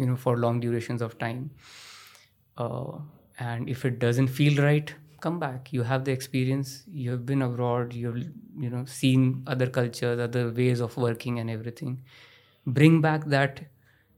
you 0.00 0.06
know 0.08 0.16
for 0.24 0.36
long 0.44 0.60
durations 0.64 1.02
of 1.06 1.16
time 1.18 1.44
uh, 2.56 2.98
and 3.38 3.68
if 3.68 3.84
it 3.84 3.98
doesn't 3.98 4.28
feel 4.28 4.62
right 4.62 4.94
come 5.20 5.38
back 5.38 5.72
you 5.72 5.82
have 5.82 6.04
the 6.04 6.12
experience 6.12 6.82
you 6.92 7.10
have 7.10 7.24
been 7.26 7.42
abroad 7.42 7.92
you've 7.92 8.18
you 8.64 8.70
know 8.70 8.84
seen 8.84 9.42
other 9.46 9.66
cultures 9.66 10.20
other 10.20 10.50
ways 10.50 10.80
of 10.80 10.96
working 10.96 11.38
and 11.38 11.50
everything 11.50 12.00
bring 12.65 13.01
back 13.01 13.25
that 13.25 13.61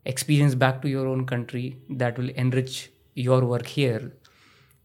experience 0.05 0.55
back 0.55 0.81
to 0.81 0.89
your 0.89 1.07
own 1.07 1.25
country 1.25 1.77
that 1.89 2.17
will 2.17 2.29
enrich 2.29 2.91
your 3.15 3.45
work 3.45 3.65
here. 3.65 4.13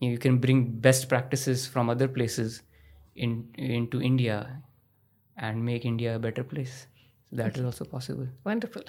You 0.01 0.18
can 0.18 0.38
bring 0.38 0.70
best 0.81 1.09
practices 1.09 1.66
from 1.66 1.90
other 1.90 2.09
places 2.09 2.62
in 3.16 3.49
into 3.57 4.01
india 4.01 4.62
and 5.37 5.64
make 5.64 5.85
india 5.85 6.14
a 6.16 6.18
better 6.18 6.44
place 6.44 6.87
that 7.33 7.57
is 7.57 7.64
also 7.64 7.85
possible 7.85 8.27
Wonderful. 8.45 8.83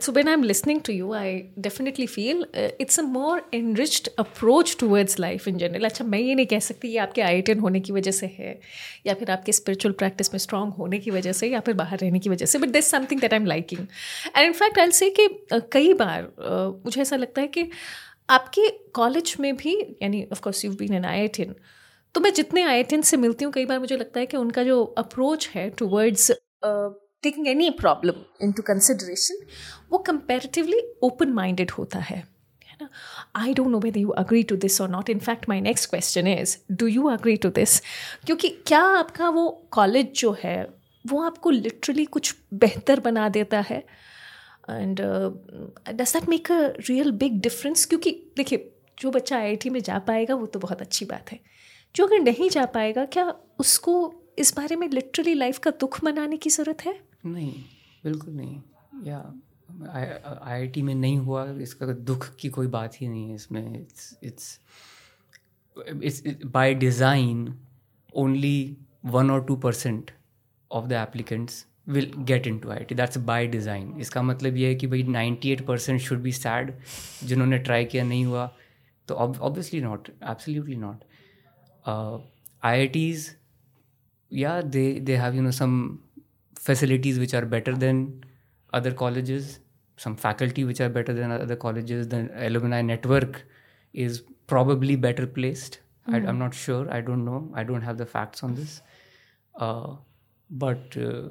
So 0.00 0.12
when 0.12 0.28
I'm 0.28 0.42
listening 0.42 0.80
to 0.82 0.92
you, 0.92 1.14
I 1.14 1.50
definitely 1.60 2.06
feel 2.06 2.42
uh, 2.42 2.68
it's 2.78 2.98
a 2.98 3.02
more 3.02 3.42
enriched 3.52 4.08
approach 4.18 4.76
towards 4.76 5.18
life 5.18 5.46
in 5.46 5.58
general. 5.58 5.84
अच्छा 5.84 6.04
मैं 6.04 6.18
ये 6.18 6.34
नहीं 6.34 6.46
कह 6.46 6.58
सकती 6.58 6.88
ये 6.88 6.98
आपके 6.98 7.22
आई 7.22 7.42
होने 7.60 7.80
की 7.80 7.92
वजह 7.92 8.10
से 8.10 8.26
है 8.26 8.58
या 9.06 9.14
फिर 9.14 9.30
आपके 9.30 9.52
स्पिरिचुअल 9.52 9.94
प्रैक्टिस 9.94 10.32
में 10.34 10.38
स्ट्रांग 10.38 10.72
होने 10.72 10.98
की 10.98 11.10
वजह 11.10 11.32
से 11.32 11.48
या 11.48 11.60
फिर 11.60 11.74
बाहर 11.74 11.98
रहने 11.98 12.18
की 12.18 12.30
वजह 12.30 12.46
से 12.46 12.58
but 12.58 12.68
this 12.68 12.90
something 12.90 13.20
that 13.20 13.32
I 13.32 13.40
am 13.40 13.46
liking 13.46 13.80
and 14.36 14.46
in fact 14.46 14.78
I 14.78 14.90
say 14.90 15.10
कि 15.10 15.28
कई 15.52 15.92
बार 15.94 16.22
uh, 16.22 16.84
मुझे 16.84 17.00
ऐसा 17.02 17.16
लगता 17.16 17.40
है 17.40 17.46
कि 17.46 17.70
आपके 18.30 18.68
कॉलेज 18.94 19.36
में 19.40 19.56
भी 19.56 19.74
यानी 20.02 20.26
of 20.32 20.40
course 20.40 20.64
you 20.64 20.72
been 20.72 20.94
an 20.94 21.04
I 21.04 21.28
तो 21.28 22.20
मैं 22.20 22.32
जितने 22.34 22.62
आई 22.62 22.84
से 23.02 23.16
मिलती 23.16 23.44
हूँ 23.44 23.52
कई 23.52 23.64
बार 23.64 23.78
मुझे 23.78 23.96
लगता 23.96 24.20
है 24.20 24.26
कि 24.26 24.36
उनका 24.36 24.62
जो 24.62 24.84
अप्रोच 24.84 25.48
है 25.48 25.70
towards 25.70 26.30
taking 27.22 27.48
any 27.48 27.70
problem 27.70 28.24
into 28.52 28.62
consideration 28.62 29.46
वो 29.92 29.98
कंपेरेटिवली 29.98 30.80
ओपन 31.02 31.32
माइंडेड 31.32 31.70
होता 31.70 31.98
है 31.98 32.22
I 33.36 33.54
don't 33.54 33.68
know 33.68 33.78
whether 33.78 34.00
you 34.00 34.08
agree 34.08 34.42
to 34.42 34.56
this 34.56 34.80
और 34.80 34.88
not 34.90 35.10
in fact 35.10 35.48
my 35.48 35.60
next 35.60 35.90
question 35.90 36.26
is 36.26 36.56
do 36.72 36.86
you 36.86 37.06
agree 37.08 37.36
to 37.36 37.48
this 37.50 37.80
क्योंकि 38.26 38.48
क्या 38.66 38.80
आपका 38.80 39.28
वो 39.28 39.48
कॉलेज 39.70 40.12
जो 40.12 40.36
है, 40.44 40.68
वो 41.06 41.22
आपको 41.22 41.50
लिटरली 41.50 42.04
कुछ 42.04 42.34
बेहतर 42.54 43.00
बना 43.00 43.28
देता 43.28 43.60
है? 43.60 43.78
And 44.70 45.00
does 45.92 46.12
that 46.12 46.28
make 46.28 46.50
a 46.52 46.60
real 46.88 47.10
big 47.12 47.40
difference 47.40 47.84
क्योंकि 47.86 48.10
देखिए, 48.36 48.70
जो 48.98 49.10
बच्चा 49.10 49.38
आई 49.38 49.58
में 49.66 49.80
जा 49.80 49.98
पाएगा, 49.98 50.34
वो 50.34 50.46
तो 50.46 50.58
बहुत 50.58 50.80
अच्छी 50.80 51.04
बात 51.04 51.32
है। 51.32 51.40
जो 51.94 52.06
अगर 52.06 52.18
नहीं 52.20 52.48
जा 52.50 52.64
पाएगा, 52.64 53.04
क्या 53.04 53.34
उसको 53.58 54.14
इस 54.38 54.54
बारे 54.56 54.76
में 54.76 54.88
लिटरली 54.90 55.34
लाइफ 55.34 55.58
का 55.58 55.70
दुख 55.80 56.02
मनाने 56.04 56.36
की 56.36 56.50
ज़रूरत 56.50 56.84
है? 56.86 56.98
नहीं, 57.26 57.52
बिल्कुल 58.04 58.34
नहीं। 58.34 58.60
या 59.04 59.18
आईआईटी 59.88 60.82
में 60.82 60.94
नहीं 60.94 61.16
हुआ, 61.18 61.44
इसका 61.62 61.86
दुख 61.86 62.28
की 62.40 62.48
कोई 62.50 62.66
बात 62.68 63.00
ही 63.00 63.08
नहीं 63.08 63.28
है 63.28 63.34
इसमें। 63.34 63.80
It's 63.80 64.18
it's 64.24 64.60
it's 66.02 66.44
by 66.46 66.74
design 66.74 67.54
only 68.12 68.76
one 69.06 69.30
और 69.30 69.44
two 69.46 69.56
percent 69.58 70.10
of 70.70 70.86
the 70.86 70.92
applicants 70.92 71.64
will 71.88 72.12
get 72.28 72.46
into 72.58 72.70
I 72.70 72.84
T 72.84 72.94
that's 72.94 73.18
by 73.26 73.46
design 73.48 73.92
इसका 74.00 74.22
मतलब 74.22 74.56
ये 74.56 74.68
है 74.68 74.74
कि 74.74 74.86
भाई 74.86 75.02
ninety 75.02 75.52
eight 75.52 75.66
percent 75.66 76.00
should 76.00 76.22
be 76.22 76.32
sad 76.34 76.72
जिन्होंने 77.24 77.58
ट्राई 77.60 77.84
किया 77.84 78.04
नहीं 78.04 78.24
हुआ। 78.24 78.46
तो 79.08 79.14
obviously 79.14 79.80
not 79.80 80.08
absolutely 80.08 80.76
not 80.76 81.04
I 81.84 82.78
I 82.78 82.86
Ts 82.88 83.30
yeah 84.29 84.61
they 84.61 84.99
they 84.99 85.15
have 85.15 85.35
you 85.35 85.41
know 85.41 85.51
some 85.51 85.75
facilities 86.55 87.19
which 87.19 87.33
are 87.33 87.45
better 87.45 87.75
than 87.75 88.23
other 88.73 88.91
colleges 88.91 89.59
some 89.97 90.15
faculty 90.15 90.63
which 90.63 90.81
are 90.81 90.89
better 90.89 91.13
than 91.13 91.31
other 91.31 91.55
colleges 91.55 92.07
the 92.07 92.29
alumni 92.47 92.81
network 92.81 93.45
is 93.93 94.23
probably 94.47 94.95
better 94.95 95.27
placed 95.27 95.79
I, 96.07 96.17
i'm 96.17 96.39
not 96.39 96.53
sure 96.53 96.91
i 96.91 97.01
don't 97.01 97.25
know 97.25 97.51
i 97.53 97.63
don't 97.63 97.81
have 97.81 97.97
the 97.97 98.05
facts 98.05 98.43
on 98.43 98.55
this 98.55 98.81
uh, 99.55 99.95
but 100.49 100.97
uh, 100.97 101.29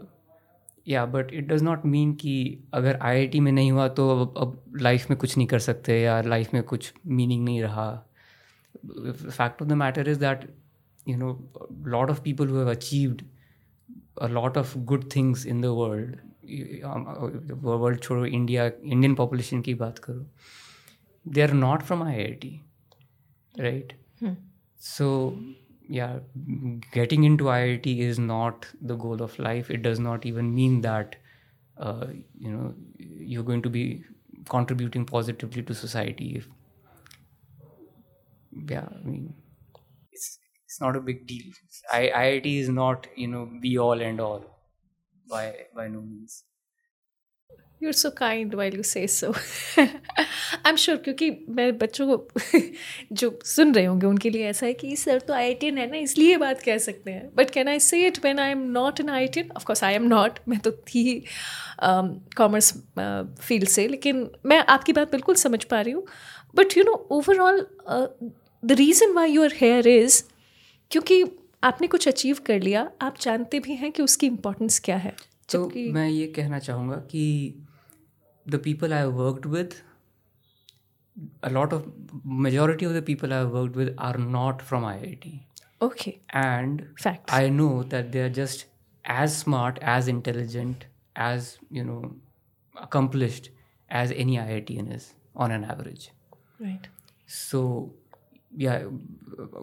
या 0.88 1.04
but 1.06 1.32
it 1.32 1.46
does 1.48 1.64
not 1.64 1.84
mean 1.86 2.12
कि 2.14 2.58
अगर 2.74 2.98
आई 3.02 3.40
में 3.40 3.52
नहीं 3.52 3.72
हुआ 3.72 3.88
तो 3.88 4.08
अब 4.10 4.34
अब 4.38 4.62
life 4.80 5.10
में 5.10 5.18
कुछ 5.18 5.36
नहीं 5.36 5.46
कर 5.46 5.58
सकते 5.58 6.00
या 6.00 6.20
लाइफ 6.20 6.54
में 6.54 6.62
कुछ 6.62 6.92
मीनिंग 7.06 7.44
नहीं 7.44 7.62
रहा 7.62 7.90
fact 8.86 9.62
of 9.62 9.68
the 9.68 9.72
matter 9.72 10.08
is 10.08 10.18
that 10.20 10.44
you 11.08 11.16
know 11.16 11.30
lot 11.94 12.10
of 12.10 12.22
people 12.24 12.48
who 12.48 12.58
have 12.58 12.70
achieved 12.70 13.22
a 14.24 14.28
lot 14.28 14.56
of 14.60 14.72
good 14.88 15.04
things 15.12 15.44
in 15.52 15.60
the 15.64 15.68
world 15.74 16.16
world 17.64 18.00
छोड़ो 18.02 18.24
इंडिया 18.26 18.66
इंडियन 18.66 19.14
पॉपुलेशन 19.14 19.60
की 19.62 19.74
बात 19.82 19.98
करो 20.06 20.26
they 21.24 21.42
are 21.42 21.52
not 21.52 21.82
from 21.82 22.02
I 22.02 22.22
I 22.24 22.32
T 22.42 22.60
right 23.60 23.92
so 24.90 25.08
yeah 25.94 26.12
getting 26.92 27.24
into 27.28 27.48
iit 27.52 27.86
is 28.02 28.18
not 28.18 28.66
the 28.90 28.94
goal 29.04 29.22
of 29.24 29.38
life 29.46 29.70
it 29.70 29.82
does 29.86 29.98
not 30.04 30.24
even 30.30 30.54
mean 30.58 30.80
that 30.86 31.16
uh, 31.76 32.06
you 32.44 32.52
know 32.52 32.74
you're 33.32 33.42
going 33.42 33.62
to 33.62 33.72
be 33.76 33.82
contributing 34.48 35.04
positively 35.04 35.62
to 35.70 35.74
society 35.74 36.28
if 36.36 36.48
yeah 38.70 38.88
i 39.00 39.02
mean 39.08 39.34
it's 40.77 40.81
not 40.81 40.95
a 40.95 40.99
big 40.99 41.25
deal. 41.27 41.45
I, 41.91 42.09
iit 42.25 42.45
is 42.45 42.69
not 42.69 43.07
you 43.15 43.27
know 43.27 43.49
be 43.61 43.77
all 43.77 44.01
and 44.01 44.19
all 44.19 44.43
by 45.27 45.45
by 45.75 45.87
no 45.87 46.01
means. 46.01 46.43
You 47.83 47.89
are 47.89 47.93
so 47.93 48.09
kind 48.09 48.53
while 48.55 48.75
you 48.75 48.83
say 48.83 49.05
so 49.07 49.31
I 49.79 50.69
am 50.69 50.75
sure 50.75 50.97
क्योंकि 50.97 51.29
मैं 51.49 51.77
बच्चों 51.77 52.07
को 52.07 52.39
जो 53.13 53.29
सुन 53.45 53.73
रहे 53.75 53.85
होंगे 53.85 54.07
उनके 54.07 54.29
लिए 54.29 54.45
ऐसा 54.49 54.65
है 54.65 54.73
कि 54.73 54.95
सर 54.95 55.19
तो 55.27 55.33
आई 55.33 55.53
टी 55.53 55.67
एन 55.67 55.77
है 55.77 55.89
ना 55.91 55.97
इसलिए 55.97 56.37
बात 56.37 56.61
कह 56.61 56.77
सकते 56.77 57.11
हैं। 57.11 57.29
But 57.35 57.49
can 57.49 57.67
I 57.67 57.79
say 57.79 58.05
it 58.07 58.17
when 58.23 58.39
I 58.39 58.51
am 58.51 58.63
not 58.71 58.99
in 58.99 59.09
I 59.09 59.27
T 59.27 59.39
an 59.39 59.51
of course 59.55 59.83
I 59.83 59.93
am 59.93 60.07
not 60.07 60.39
मैं 60.47 60.59
तो 60.59 60.71
थी 60.71 61.03
कॉमर्स 62.37 62.71
फ़ील्ड 62.73 63.63
um, 63.63 63.69
uh, 63.69 63.75
से 63.75 63.87
लेकिन 63.87 64.29
मैं 64.45 64.63
आपकी 64.69 64.93
बात 64.93 65.11
बिल्कुल 65.11 65.35
समझ 65.35 65.63
पा 65.63 65.81
रही 65.81 65.93
हूँ। 65.93 66.05
But 66.55 66.77
you 66.77 66.83
know 66.83 66.93
overall 67.11 67.65
the 68.63 68.71
reason 68.71 69.13
why 69.13 69.31
you're 69.31 69.53
here 69.61 69.87
is 69.87 70.23
क्योंकि 70.91 71.23
आपने 71.63 71.87
कुछ 71.87 72.07
अचीव 72.07 72.37
कर 72.45 72.61
लिया 72.61 72.89
आप 73.01 73.17
जानते 73.21 73.59
भी 73.59 73.75
हैं 73.75 73.91
कि 73.91 74.03
उसकी 74.03 74.27
इम्पोर्टेंस 74.27 74.79
क्या 74.85 74.97
है 74.97 75.15
तो 75.51 75.67
मैं 75.93 76.07
ये 76.09 76.27
कहना 76.35 76.59
चाहूँगा 76.59 76.95
कि 77.11 77.23
the 78.47 78.59
people 78.59 78.93
I 78.93 79.05
worked 79.07 79.45
with, 79.45 79.81
a 81.43 81.49
lot 81.49 81.73
of 81.73 81.91
majority 82.23 82.85
of 82.85 82.93
the 82.93 83.01
people 83.01 83.33
I 83.33 83.43
worked 83.43 83.75
with 83.75 83.93
are 83.97 84.17
not 84.17 84.61
from 84.61 84.83
IIT. 84.83 85.39
Okay. 85.81 86.19
And 86.29 86.87
Facts. 86.97 87.33
I 87.33 87.49
know 87.49 87.83
that 87.83 88.11
they 88.11 88.21
are 88.21 88.29
just 88.29 88.65
as 89.05 89.35
smart, 89.35 89.79
as 89.81 90.07
intelligent, 90.07 90.85
as 91.15 91.57
you 91.69 91.83
know, 91.83 92.15
accomplished 92.75 93.49
as 93.89 94.11
any 94.11 94.37
IITian 94.37 94.95
is 94.95 95.13
on 95.35 95.51
an 95.51 95.63
average. 95.63 96.11
Right. 96.59 96.87
So 97.25 97.93
yeah 98.55 98.83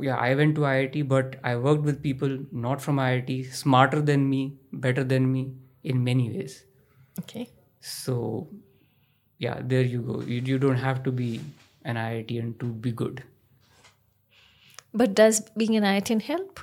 yeah 0.01 0.17
i 0.17 0.35
went 0.35 0.55
to 0.55 0.63
iit 0.63 1.09
but 1.09 1.37
i 1.43 1.57
worked 1.57 1.83
with 1.83 2.03
people 2.03 2.39
not 2.53 2.81
from 2.81 2.97
iit 2.97 3.53
smarter 3.53 4.01
than 4.01 4.29
me 4.29 4.43
better 4.73 5.05
than 5.05 5.31
me 5.33 5.53
in 5.83 6.05
many 6.05 6.31
ways 6.31 6.65
okay 7.19 7.49
so 7.81 8.49
yeah, 9.39 9.61
there 9.63 9.83
you 9.83 10.01
go. 10.01 10.21
You, 10.23 10.41
you 10.41 10.59
don't 10.59 10.77
have 10.77 11.03
to 11.05 11.13
be 11.13 11.41
an 11.85 11.97
IITian 11.97 12.59
to 12.61 12.67
be 12.67 12.93
good. 12.93 13.23
But 14.93 15.15
does 15.15 15.41
being 15.57 15.77
an 15.77 15.83
IITian 15.83 16.23
help? 16.23 16.61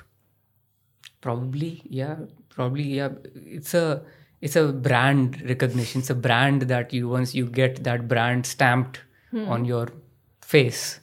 Probably, 1.20 1.82
yeah. 1.84 2.16
Probably, 2.48 2.82
yeah. 2.82 3.10
It's 3.34 3.74
a 3.74 4.02
it's 4.40 4.56
a 4.56 4.72
brand 4.72 5.40
recognition. 5.42 6.00
It's 6.00 6.10
a 6.10 6.14
brand 6.14 6.62
that 6.62 6.92
you 6.92 7.08
once 7.08 7.34
you 7.34 7.46
get 7.46 7.84
that 7.84 8.08
brand 8.08 8.46
stamped 8.46 9.00
hmm. 9.30 9.48
on 9.48 9.64
your 9.64 9.88
face, 10.52 11.00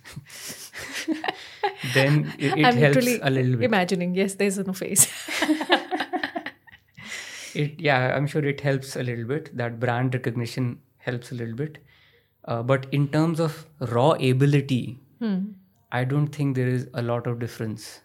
then 1.93 2.33
it, 2.37 2.57
it 2.57 2.73
helps 2.75 3.07
a 3.07 3.29
little 3.29 3.57
bit. 3.57 3.65
Imagining, 3.65 4.15
yes, 4.15 4.35
there's 4.35 4.57
no 4.59 4.73
face. 4.73 5.07
it 7.55 7.79
yeah, 7.79 8.15
I'm 8.15 8.27
sure 8.27 8.45
it 8.45 8.61
helps 8.61 8.95
a 8.95 9.03
little 9.03 9.25
bit. 9.25 9.55
That 9.57 9.79
brand 9.79 10.13
recognition 10.13 10.79
helps 10.97 11.31
a 11.31 11.35
little 11.35 11.55
bit. 11.55 11.79
Uh, 12.45 12.63
but 12.63 12.85
in 12.91 13.07
terms 13.07 13.39
of 13.39 13.65
raw 13.79 14.11
ability, 14.11 14.99
hmm. 15.19 15.39
I 15.91 16.03
don't 16.03 16.27
think 16.27 16.55
there 16.55 16.67
is 16.67 16.87
a 16.93 17.01
lot 17.01 17.27
of 17.27 17.39
difference. 17.39 18.01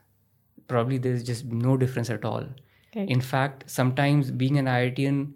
Probably 0.68 0.98
there 0.98 1.12
is 1.12 1.22
just 1.22 1.44
no 1.44 1.76
difference 1.76 2.10
at 2.10 2.24
all. 2.24 2.44
Okay. 2.90 3.06
In 3.08 3.20
fact, 3.20 3.64
sometimes 3.66 4.30
being 4.30 4.58
an 4.58 4.66
IITian 4.66 5.32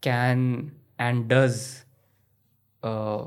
can 0.00 0.72
and 0.98 1.28
does 1.28 1.84
uh, 2.82 3.24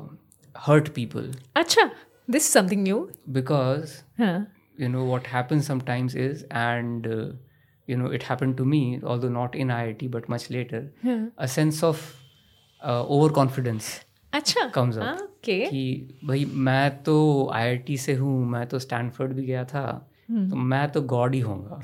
hurt 0.55 0.93
people. 0.93 1.31
Acha, 1.55 1.91
this 2.28 2.46
is 2.46 2.50
something 2.50 2.82
new. 2.82 3.10
Because, 3.30 4.02
huh. 4.18 4.40
you 4.76 4.88
know, 4.88 5.04
what 5.04 5.26
happens 5.26 5.66
sometimes 5.66 6.14
is, 6.14 6.44
and, 6.50 7.06
uh, 7.06 7.26
you 7.88 7.96
know, 7.96 8.06
it 8.06 8.22
happened 8.22 8.56
to 8.58 8.64
me, 8.64 9.00
although 9.04 9.28
not 9.28 9.54
in 9.54 9.68
IIT, 9.68 10.10
but 10.10 10.28
much 10.28 10.50
later, 10.50 10.82
a 11.38 11.48
sense 11.48 11.82
of 11.82 12.02
over 12.84 13.32
confidence 13.32 13.88
अच्छा 14.32 14.66
comes 14.74 14.96
up 14.98 15.28
कि 15.44 16.18
भाई 16.24 16.44
मैं 16.68 17.02
तो 17.02 17.14
IIT 17.54 17.96
से 17.96 18.14
हूँ 18.14 18.44
मैं 18.50 18.66
तो 18.68 18.78
Stanford 18.78 19.32
भी 19.32 19.44
गया 19.46 19.64
था 19.64 19.84
तो 20.30 20.56
मैं 20.56 20.88
तो 20.92 21.02
गॉड 21.12 21.34
ही 21.34 21.40
होऊंगा 21.40 21.80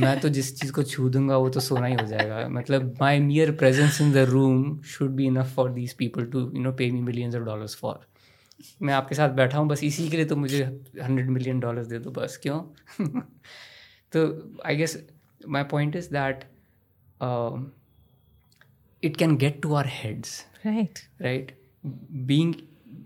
मैं 0.00 0.18
तो 0.20 0.28
जिस 0.28 0.54
चीज़ 0.60 0.72
को 0.72 0.82
छू 0.82 1.08
दूंगा 1.08 1.36
वो 1.36 1.48
तो 1.50 1.60
सोना 1.60 1.86
ही 1.86 1.94
हो 1.94 2.06
जाएगा 2.06 2.48
मतलब 2.48 2.94
my 3.00 3.20
mere 3.20 3.50
presence 3.62 4.00
in 4.00 4.12
the 4.12 4.26
room 4.30 4.78
should 4.94 5.10
be 5.16 5.26
enough 5.26 5.54
for 5.56 5.70
these 5.72 5.92
people 5.98 6.24
to 6.32 6.40
you 6.54 6.62
know 6.62 6.72
pay 6.78 6.90
me 6.90 7.00
millions 7.00 7.34
of 7.36 7.42
dollars 7.42 7.76
for 7.80 8.00
मैं 8.81 8.93
आपके 8.93 9.15
साथ 9.15 9.29
बैठा 9.29 9.57
हूँ 9.57 9.67
बस 9.67 9.83
इसी 9.83 10.09
के 10.09 10.17
लिए 10.17 10.25
तो 10.25 10.35
मुझे 10.35 10.63
हंड्रेड 11.03 11.29
मिलियन 11.29 11.59
डॉलर 11.59 11.85
दे 11.85 11.99
दो 11.99 12.11
बस 12.11 12.39
क्यों? 12.43 12.61
तो 14.13 14.21
I 14.65 14.75
guess 14.75 14.97
my 15.47 15.63
point 15.63 15.95
is 15.95 16.09
that 16.13 16.43
it 19.03 19.17
can 19.17 19.35
get 19.37 19.61
to 19.61 19.73
our 19.73 19.87
heads 19.87 20.39
right 20.65 20.99
right 21.21 21.55
being 22.25 22.53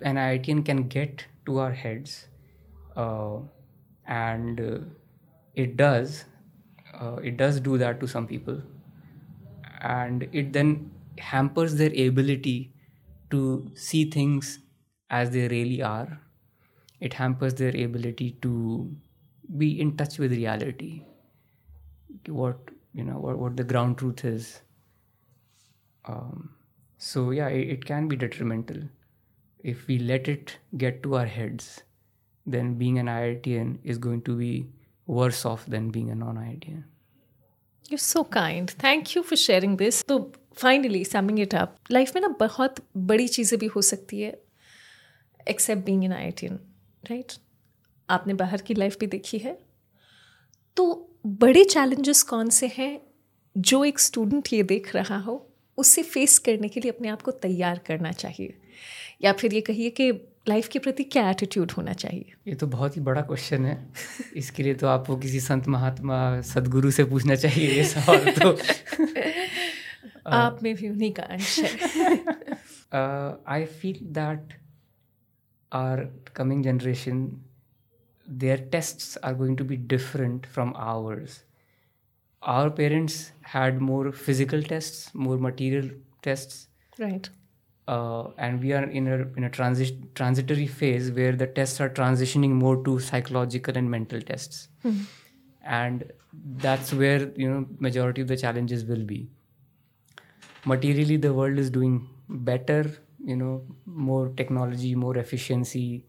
an 0.04 0.18
I 0.18 0.28
I 0.28 0.40
T 0.40 0.52
an 0.52 0.64
can 0.64 0.88
get 0.88 1.22
to 1.46 1.58
our 1.58 1.74
heads 1.78 2.24
and 4.10 4.60
it 5.58 5.76
does 5.76 6.22
it 7.26 7.38
does 7.38 7.62
do 7.64 7.78
that 7.78 8.00
to 8.00 8.08
some 8.08 8.26
people 8.26 8.62
and 9.84 10.30
it 10.34 10.52
then 10.52 10.76
hampers 11.24 11.72
their 11.72 11.94
ability 11.98 12.60
to 13.32 13.42
see 13.78 14.10
things 14.16 14.58
as 15.11 15.31
they 15.31 15.49
really 15.49 15.83
are. 15.83 16.21
It 17.01 17.15
hampers 17.15 17.55
their 17.55 17.77
ability 17.85 18.33
to 18.43 18.91
be 19.57 19.81
in 19.81 19.97
touch 19.97 20.19
with 20.19 20.33
reality. 20.33 21.05
What 22.27 22.59
you 22.93 23.05
know, 23.05 23.19
what, 23.19 23.39
what 23.39 23.57
the 23.57 23.65
ground 23.65 23.99
truth 23.99 24.25
is 24.25 24.61
um, 26.05 26.51
so 26.99 27.31
yeah, 27.31 27.49
it, 27.49 27.69
it 27.69 27.85
can 27.85 28.09
be 28.09 28.17
detrimental 28.17 28.83
if 29.63 29.87
we 29.87 29.99
let 29.99 30.29
it 30.29 30.59
get 30.77 31.03
to 31.03 31.17
our 31.17 31.27
heads. 31.27 31.83
Then 32.47 32.75
being 32.75 32.99
an 32.99 33.07
IITian 33.07 33.79
is 33.85 33.99
going 33.99 34.23
to 34.23 34.37
be 34.37 34.67
worse 35.07 35.45
off 35.45 35.67
than 35.67 35.91
being 35.91 36.11
a 36.11 36.15
non-IITian. 36.15 36.85
You're 37.89 37.99
so 37.99 38.25
kind. 38.25 38.71
Thank 38.71 39.15
you 39.15 39.23
for 39.23 39.37
sharing 39.37 39.77
this. 39.77 40.03
तो 40.09 40.19
finally 40.61 41.05
summing 41.05 41.41
it 41.41 41.55
up 41.55 41.77
life 41.91 42.15
में 42.15 42.21
ना 42.23 42.29
बहुत 42.41 42.77
बड़ी 43.11 43.27
चीज़ें 43.29 43.59
भी 43.59 43.67
हो 43.75 43.83
सकती 43.83 44.21
है 44.21 44.31
except 45.48 45.86
being 45.86 46.04
in 46.04 46.12
I 46.14 46.20
IITian 46.20 46.60
right 47.12 47.34
आपने 48.10 48.34
बाहर 48.34 48.62
की 48.62 48.74
लाइफ 48.74 48.98
भी 49.00 49.08
देखी 49.08 49.38
है? 49.38 49.60
तो 50.78 51.16
बड़े 51.28 51.64
चैलेंजेस 51.64 52.24
कौन 52.24 52.50
से 52.50 52.68
हैं 52.68 53.02
जो 53.58 53.86
एक 53.86 54.00
स्टूडेंट 54.00 54.48
ये 54.54 54.64
देख 54.64 54.96
रहा 54.96 55.18
हो 55.18 55.54
उससे 55.78 56.04
फेस 56.04 56.38
करने 56.40 56.68
के 56.68 56.80
लिए 56.80 56.92
अपने 56.92 57.08
आप 57.08 57.22
को 57.22 57.32
तैयार 57.32 57.78
करना 57.78 58.12
चाहिए? 58.12 58.58
या 59.22 59.34
फिर 59.34 59.54
ये 59.54 59.62
कहिए 59.62 59.90
कि 59.90 60.12
लाइफ 60.50 60.68
के 60.68 60.80
प्रति 60.80 61.04
क्या 61.04 61.30
एटीट्यूड 61.30 61.72
होना 61.72 61.94
चाहिए? 61.94 62.34
ये 62.48 62.56
तो 62.56 62.68
बहुत 62.68 62.96
ही 62.96 63.02
बड़ा 63.02 63.22
क्वेश्चन 63.22 63.66
है। 63.66 63.94
इसके 64.36 64.64
लिए 64.64 64.74
तो 64.74 64.88
आपको 64.88 65.18
किसी 65.18 65.40
संत 65.40 65.68
महात्मा 65.68 66.42
सदगुरु 66.42 66.92
से 66.92 67.04
पूछना 67.04 67.36
चाहिए 67.36 67.72
ये 67.72 67.84
सवाल 67.84 68.32
तो। 68.32 68.58
आप 70.28 70.60
में 70.64 70.76
भी 70.76 70.90
उन्हीं 70.90 71.14
का 71.14 71.24
अंश 71.24 71.60
है। 71.60 71.76
I 73.48 73.66
feel 73.66 74.00
that 74.02 74.65
our 75.72 76.10
coming 76.34 76.64
generation, 76.64 77.44
their 78.28 78.58
tests 78.58 79.18
are 79.18 79.34
going 79.34 79.56
to 79.56 79.64
be 79.64 79.78
different 79.78 80.46
from 80.46 80.74
ours. 80.76 81.44
Our 82.42 82.70
parents 82.70 83.32
had 83.42 83.82
more 83.82 84.12
physical 84.12 84.62
tests, 84.62 85.14
more 85.14 85.38
material 85.38 85.90
tests. 86.22 86.68
Right. 87.00 87.30
Uh, 87.88 88.30
and 88.38 88.62
we 88.62 88.74
are 88.74 88.84
in 88.84 89.08
a 89.08 89.18
in 89.38 89.44
a 89.44 89.50
transi- 89.50 90.14
transitory 90.16 90.66
phase 90.66 91.12
where 91.12 91.34
the 91.34 91.46
tests 91.46 91.80
are 91.80 91.90
transitioning 91.90 92.50
more 92.50 92.84
to 92.84 93.00
psychological 93.00 93.78
and 93.78 93.92
mental 93.92 94.20
tests, 94.20 94.70
mm-hmm. 94.84 95.04
and 95.64 96.12
that's 96.58 96.92
where 96.94 97.32
you 97.36 97.48
know 97.48 97.68
majority 97.78 98.22
of 98.22 98.28
the 98.28 98.38
challenges 98.38 98.86
will 98.86 99.04
be. 99.04 99.30
Materially, 100.66 101.18
the 101.18 101.32
world 101.32 101.60
is 101.60 101.70
doing 101.70 102.10
better 102.28 102.92
you 103.26 103.36
know 103.36 103.64
more 103.86 104.30
technology 104.42 104.96
more 104.96 105.18
efficiency 105.18 106.06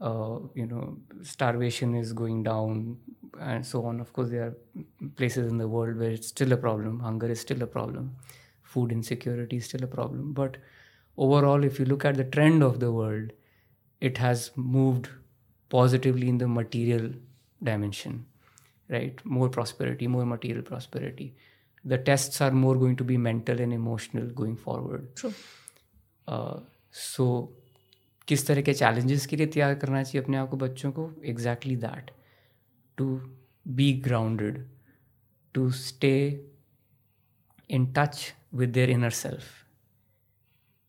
uh, 0.00 0.38
you 0.54 0.66
know 0.66 0.96
starvation 1.22 1.94
is 1.94 2.12
going 2.12 2.42
down 2.42 2.98
and 3.40 3.66
so 3.66 3.84
on. 3.86 4.00
Of 4.00 4.12
course 4.12 4.30
there 4.30 4.44
are 4.44 4.56
places 5.16 5.50
in 5.50 5.58
the 5.58 5.68
world 5.68 5.98
where 5.98 6.10
it's 6.10 6.28
still 6.28 6.52
a 6.52 6.56
problem. 6.56 7.00
Hunger 7.00 7.28
is 7.28 7.40
still 7.40 7.62
a 7.62 7.66
problem. 7.66 8.16
Food 8.62 8.92
insecurity 8.92 9.56
is 9.58 9.66
still 9.66 9.84
a 9.84 9.88
problem. 9.88 10.32
But 10.32 10.58
overall 11.16 11.64
if 11.64 11.78
you 11.78 11.84
look 11.86 12.04
at 12.04 12.16
the 12.16 12.24
trend 12.24 12.62
of 12.62 12.80
the 12.80 12.92
world 12.92 13.32
it 14.00 14.18
has 14.18 14.50
moved 14.56 15.08
positively 15.70 16.28
in 16.28 16.38
the 16.38 16.48
material 16.48 17.10
dimension 17.62 18.26
right? 18.88 19.20
More 19.24 19.48
prosperity 19.48 20.06
more 20.08 20.26
material 20.26 20.62
prosperity. 20.62 21.34
The 21.84 21.98
tests 21.98 22.40
are 22.40 22.50
more 22.50 22.76
going 22.76 22.96
to 22.96 23.04
be 23.04 23.16
mental 23.16 23.60
and 23.60 23.72
emotional 23.72 24.26
going 24.26 24.56
forward. 24.56 25.14
True. 25.16 25.34
So 26.28 27.26
किस 28.28 28.46
तरह 28.46 28.62
के 28.62 28.74
challenges 28.74 29.26
के 29.26 29.36
लिए 29.36 29.46
तैयार 29.46 29.74
करना 29.74 30.02
चाहिए 30.02 30.22
अपने 30.22 30.36
आप 30.36 30.50
को, 30.50 30.56
बच्चों 30.56 30.92
को? 30.92 31.10
Exactly 31.24 31.76
that 31.76 32.10
to 32.98 33.20
be 33.68 33.92
grounded 34.04 34.64
to 35.54 35.70
stay 35.70 36.14
in 37.70 37.92
touch 37.92 38.32
with 38.54 38.70
their 38.70 38.90
inner 38.90 39.10
self 39.10 39.44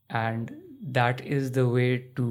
and 0.10 0.52
that 0.94 1.22
is 1.22 1.52
the 1.54 1.60
way 1.68 1.98
to 2.18 2.28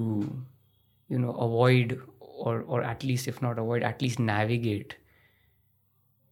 you 1.11 1.19
know 1.19 1.33
avoid 1.41 1.99
और 2.21 2.85
at least 2.91 3.29
if 3.29 3.39
not 3.43 3.59
avoid 3.59 3.83
at least 3.83 4.21
navigate 4.21 4.95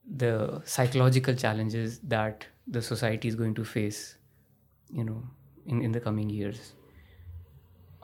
the 0.06 0.62
psychological 0.66 1.36
challenges 1.36 2.00
that 2.04 2.44
the 2.68 2.80
society 2.80 3.28
is 3.28 3.36
going 3.36 3.54
to 3.56 3.64
face 3.64 4.04
you 4.90 5.04
know 5.04 5.22
in, 5.65 5.81
in 5.81 5.91
the 5.91 5.99
coming 6.07 6.29
years 6.29 6.59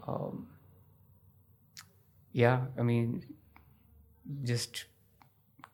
um, 0.07 0.47
yeah 2.33 2.65
i 2.79 2.81
mean 2.91 3.11
just 4.51 4.85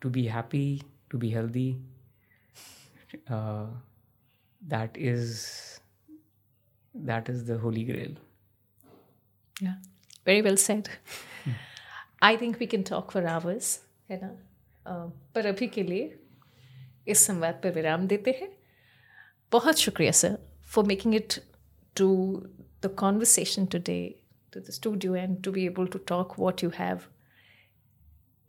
to 0.01 0.09
be 0.17 0.26
happy 0.28 0.82
to 1.09 1.17
be 1.17 1.30
healthy 1.38 1.70
uh, 3.30 3.67
that 4.61 4.97
is 5.11 5.80
that 7.11 7.30
is 7.36 7.45
the 7.51 7.57
holy 7.67 7.84
grail 7.91 8.17
Yeah, 9.61 9.74
very 10.28 10.41
well 10.41 10.57
said. 10.63 10.88
I 12.22 12.38
think 12.41 12.59
we 12.59 12.67
can 12.74 12.84
talk 12.89 13.09
for 13.15 13.22
hours, 13.32 13.70
है 14.09 14.20
ना 14.22 14.28
अ, 14.86 14.93
पर 15.36 15.45
अभी 15.45 15.67
के 15.78 15.84
लिए 15.84 16.05
इस 17.13 17.26
संवाद 17.28 17.59
पर 17.63 17.72
विराम 17.76 18.05
देते 18.07 18.32
हैं 18.41 18.47
बहुत 19.51 19.80
शुक्रिया 19.80 20.11
sir 20.22 20.38
for 20.76 20.86
making 20.88 21.15
it 21.15 21.34
To 21.97 22.09
the 22.84 22.93
conversation 22.99 23.65
today 23.76 23.99
to 24.53 24.59
the 24.59 24.72
studio 24.80 25.15
and 25.15 25.41
to 25.43 25.51
be 25.51 25.65
able 25.65 25.88
to 25.93 25.99
talk 26.07 26.39
what 26.39 26.63
you 26.63 26.72
have 26.78 26.99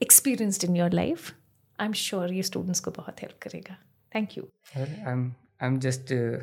experienced 0.02 0.64
in 0.64 0.76
your 0.76 0.92
life 0.92 1.30
I 1.78 1.86
am 1.86 1.92
sure 2.06 2.32
ये 2.32 2.42
स्टूडेंट्स 2.52 2.80
को 2.80 2.90
बहुत 2.96 3.22
हेल्प 3.22 3.38
करेगा 3.42 3.76
thank 4.14 4.36
you 4.38 4.44
Well, 4.76 4.90
I'm 5.10 5.22
I'm 5.66 5.76
just 5.84 6.10
uh, 6.16 6.40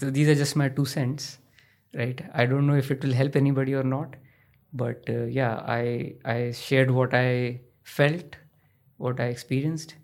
th- 0.00 0.12
these 0.16 0.28
are 0.32 0.38
just 0.40 0.56
my 0.62 0.66
two 0.78 0.84
cents, 0.94 1.28
right? 1.94 2.20
I 2.42 2.44
don't 2.50 2.68
know 2.70 2.76
if 2.82 2.90
it 2.94 3.04
will 3.06 3.14
help 3.20 3.38
anybody 3.40 3.74
or 3.80 3.84
not, 3.92 4.16
but 4.72 5.08
uh, 5.14 5.22
yeah, 5.36 5.54
I 5.74 5.86
I 6.34 6.36
shared 6.58 6.92
what 6.98 7.16
I 7.20 7.30
felt, 7.96 8.36
what 8.98 9.22
I 9.26 9.28
experienced, 9.36 9.94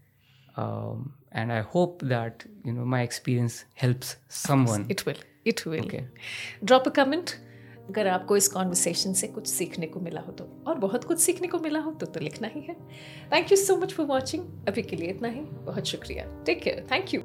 um, 0.56 1.04
and 1.42 1.56
I 1.58 1.60
hope 1.74 2.04
that 2.14 2.46
you 2.70 2.74
know 2.78 2.88
my 2.96 3.02
experience 3.10 3.58
helps 3.84 4.14
someone. 4.40 4.86
It 4.96 5.06
will 5.06 5.22
It 5.47 5.67
will 5.67 6.07
drop 6.63 6.87
a 6.87 6.91
comment 6.91 7.31
अगर 7.89 8.07
आपको 8.07 8.37
इस 8.37 8.47
conversation 8.47 9.13
से 9.13 9.27
कुछ 9.27 9.47
सीखने 9.47 9.87
को 9.87 9.99
मिला 9.99 10.21
हो 10.21 10.31
तो 10.31 10.49
और 10.67 10.75
बहुत 10.75 11.03
कुछ 11.03 11.19
सीखने 11.19 11.47
को 11.47 11.59
मिला 11.59 11.79
हो 11.79 11.91
तो 11.91 12.05
तो 12.05 12.19
लिखना 12.19 12.47
ही 12.47 12.61
है। 12.61 12.75
Thank 13.33 13.51
you 13.51 13.57
so 13.57 13.77
much 13.77 13.93
for 13.93 14.05
watching 14.05 14.43
अभी 14.67 14.81
के 14.81 14.95
लिए 14.95 15.09
इतना 15.09 15.27
ही। 15.27 15.41
बहुत 15.41 15.85
शुक्रिया। 15.85 16.25
Take 16.45 16.61
care 16.61 16.87
thank 16.91 17.13
you 17.13 17.21